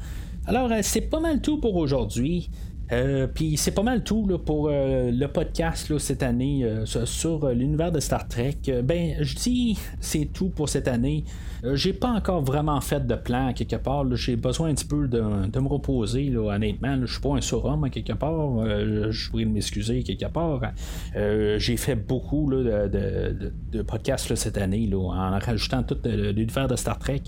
[0.47, 2.51] Alors, euh, c'est pas mal tout pour aujourd'hui.
[2.93, 6.84] Euh, puis c'est pas mal tout là, pour euh, le podcast là, cette année euh,
[6.86, 8.59] sur l'univers de Star Trek.
[8.82, 11.24] ben, je dis c'est tout pour cette année.
[11.75, 14.05] J'ai pas encore vraiment fait de plan quelque part.
[14.17, 16.97] J'ai besoin un petit peu de, me reposer, là, honnêtement.
[17.03, 18.65] je suis pas un surhomme à quelque part.
[18.65, 20.61] je pourrais m'excuser quelque part.
[21.15, 26.99] j'ai fait beaucoup là, de, podcasts cette année là, en rajoutant tout l'univers de Star
[26.99, 27.23] Trek.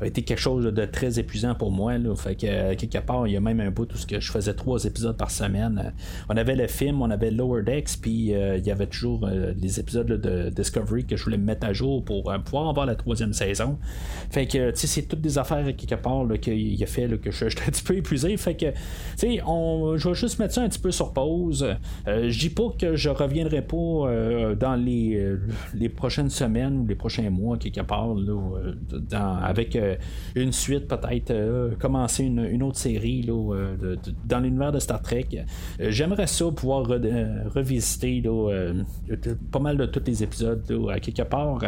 [0.00, 1.98] a été quelque chose de très épuisant pour moi.
[1.98, 4.30] Là, fait que quelque part, il y a même un bout tout ce que je
[4.30, 5.92] faisais trois épisodes par semaine.
[6.28, 9.52] On avait le film, on avait Lower Decks, puis euh, il y avait toujours euh,
[9.54, 12.94] des épisodes de Discovery que je voulais mettre à jour pour euh, pouvoir avoir la
[12.94, 13.69] troisième saison.
[14.30, 17.70] Fait que, c'est toutes des affaires quelque part qu'il a fait que je suis un
[17.70, 18.36] petit peu épuisé.
[18.36, 18.66] Fait que,
[19.20, 21.66] je vais juste mettre ça un petit peu sur pause.
[22.06, 25.36] je dis pas que je reviendrai pas dans les,
[25.74, 29.78] les prochaines semaines ou les prochains mois quelque part dans, avec
[30.34, 33.28] une suite peut-être commencer une, autre série
[34.24, 35.26] dans l'univers de Star Trek.
[35.80, 38.82] Euh, j'aimerais ça pouvoir euh, revisiter euh,
[39.50, 41.60] pas mal de tous les épisodes à quelque part,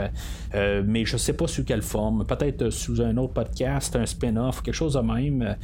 [0.85, 1.83] mais je sais pas sous quelle
[2.26, 5.57] Peut-être sous un autre podcast, un spin-off, quelque chose de même.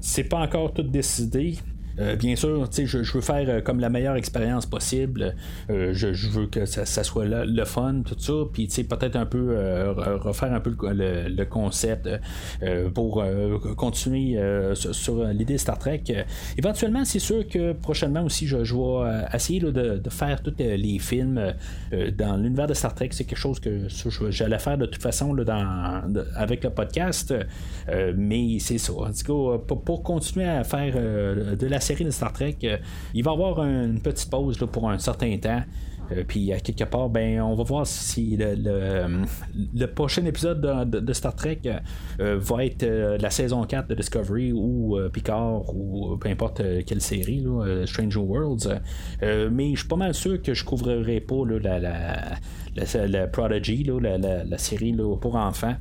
[0.00, 1.56] c'est pas encore tout décidé.
[2.00, 5.34] Euh, bien sûr, je, je veux faire euh, comme la meilleure expérience possible.
[5.70, 8.32] Euh, je, veux que ça, soit le, fun, tout ça.
[8.52, 9.56] Puis peut-être un peu
[10.22, 12.08] refaire un peu le, concept
[12.94, 13.24] pour
[13.76, 14.38] continuer
[14.74, 16.02] sur, l'idée Star Trek.
[16.56, 21.54] éventuellement, c'est sûr que prochainement aussi, je, vais essayer de, faire tous les films
[22.16, 23.08] dans l'univers de Star Trek.
[23.12, 23.88] C'est quelque chose que
[24.30, 26.02] j'allais faire de toute façon dans,
[26.36, 27.34] avec le podcast.
[28.16, 28.92] mais c'est ça.
[28.92, 32.76] En tout cas, pour, continuer à faire de la série de Star Trek, euh,
[33.14, 35.62] il va avoir une petite pause pour un certain temps.
[36.12, 40.60] Euh, puis à quelque part, ben, on va voir si le, prochain épisode
[40.90, 41.60] de, Star Trek
[42.20, 42.84] euh, va être
[43.20, 47.44] la saison 4 de Discovery ou Picard ou peu importe quelle série,
[47.86, 48.80] Stranger Worlds.
[49.22, 51.78] mais je suis pas mal sûr que je couvrirai pas la,
[53.06, 55.76] la, Prodigy, la, série pour enfants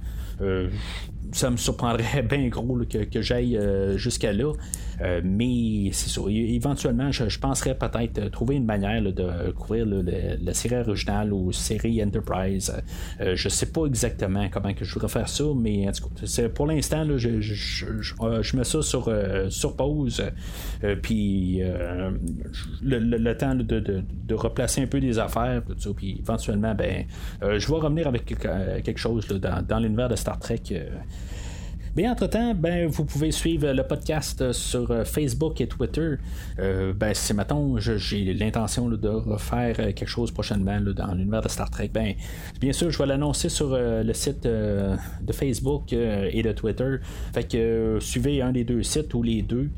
[1.31, 4.53] ça me surprendrait bien gros que, j'aille euh, jusqu'à là.
[5.01, 6.21] Euh, mais c'est ça.
[6.29, 12.03] Éventuellement, je, penserais peut-être euh, trouver une manière de couvrir la série originale ou série
[12.03, 12.73] Enterprise.
[13.19, 16.67] je sais pas exactement comment que je voudrais faire ça, mais en tout cas, pour
[16.67, 19.11] l'instant, je, je, mets ça sur,
[19.49, 20.23] sur pause.
[21.01, 21.61] puis
[22.81, 25.61] le, temps de, replacer un peu des affaires,
[25.95, 27.05] puis éventuellement, ben,
[27.41, 30.61] je vais revenir avec quelque chose dans, dans l'univers de Star Trek.
[31.99, 36.11] Mais entre-temps, ben, vous pouvez suivre le podcast sur euh, Facebook et Twitter.
[36.57, 41.49] Euh, ben, si maintenant j'ai l'intention de refaire euh, quelque chose prochainement dans l'univers de
[41.49, 42.13] Star Trek, ben,
[42.61, 46.99] bien sûr, je vais l'annoncer sur le site de Facebook et de Twitter.
[47.33, 49.69] Fait que suivez un des deux sites ou les deux.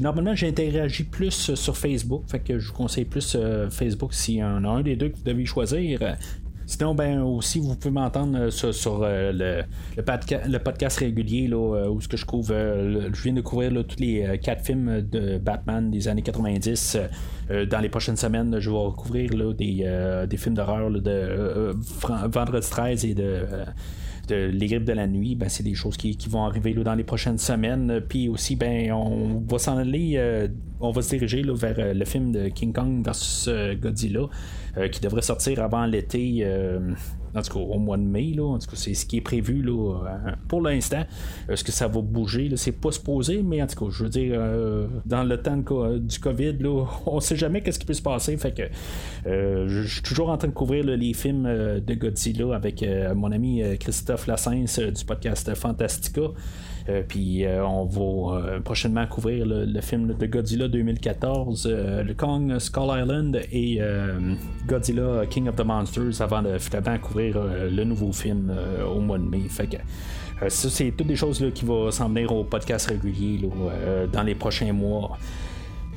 [0.00, 3.36] normalement, j'interagis plus sur Facebook, fait que je vous conseille plus
[3.70, 6.00] Facebook s'il y en a un des deux que vous devez choisir.
[6.66, 9.62] Sinon, ben aussi, vous pouvez m'entendre euh, sur, euh, le,
[9.96, 12.54] le, podcast régulier là, euh, où ce que je couvre.
[12.54, 16.98] je viens de couvrir tous les quatre films de Batman des années 90.
[17.70, 21.74] dans les prochaines semaines, je vais couvrir des, des films d'horreur de
[22.28, 23.46] Vendredi 13 et de
[24.30, 27.36] les grippes de la nuit, ben, c'est des choses qui, vont arriver dans les prochaines
[27.36, 28.00] semaines.
[28.08, 30.48] Puis aussi, ben, on va s'en aller,
[30.84, 33.48] on va se diriger vers le film de King Kong versus
[33.80, 34.28] Godzilla.
[34.76, 36.38] Euh, qui devrait sortir avant l'été.
[36.40, 36.80] Euh,
[37.32, 39.20] en tout cas, au mois de mai, là, en tout cas, c'est ce qui est
[39.20, 41.04] prévu là, euh, pour l'instant.
[41.48, 42.50] Est-ce que ça va bouger?
[42.56, 44.40] C'est pas supposé, mais en tout cas, je veux dire,
[45.06, 48.36] dans le temps du COVID, là, on sait jamais qu'est-ce qui peut se passer.
[48.36, 48.62] Fait que
[49.24, 54.26] je suis toujours en train de couvrir les films de Godzilla avec mon ami Christophe
[54.26, 56.22] Lassens du podcast Fantastica.
[56.88, 62.58] Euh, puis euh, on va euh, prochainement couvrir le, film de Godzilla 2014, le Kong
[62.58, 63.80] Skull Island et
[64.66, 66.58] Godzilla King of the Monsters avant de
[66.98, 67.38] couvrir
[67.70, 68.52] le nouveau film
[68.94, 69.42] au mois de mai.
[69.48, 69.76] Fait que
[70.48, 73.40] ça, c'est toutes des choses là, qui vont s'en venir au podcast régulier
[74.12, 75.18] dans les prochains mois.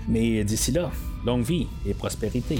[0.07, 0.89] Mais d'ici là,
[1.25, 2.59] longue vie et prospérité.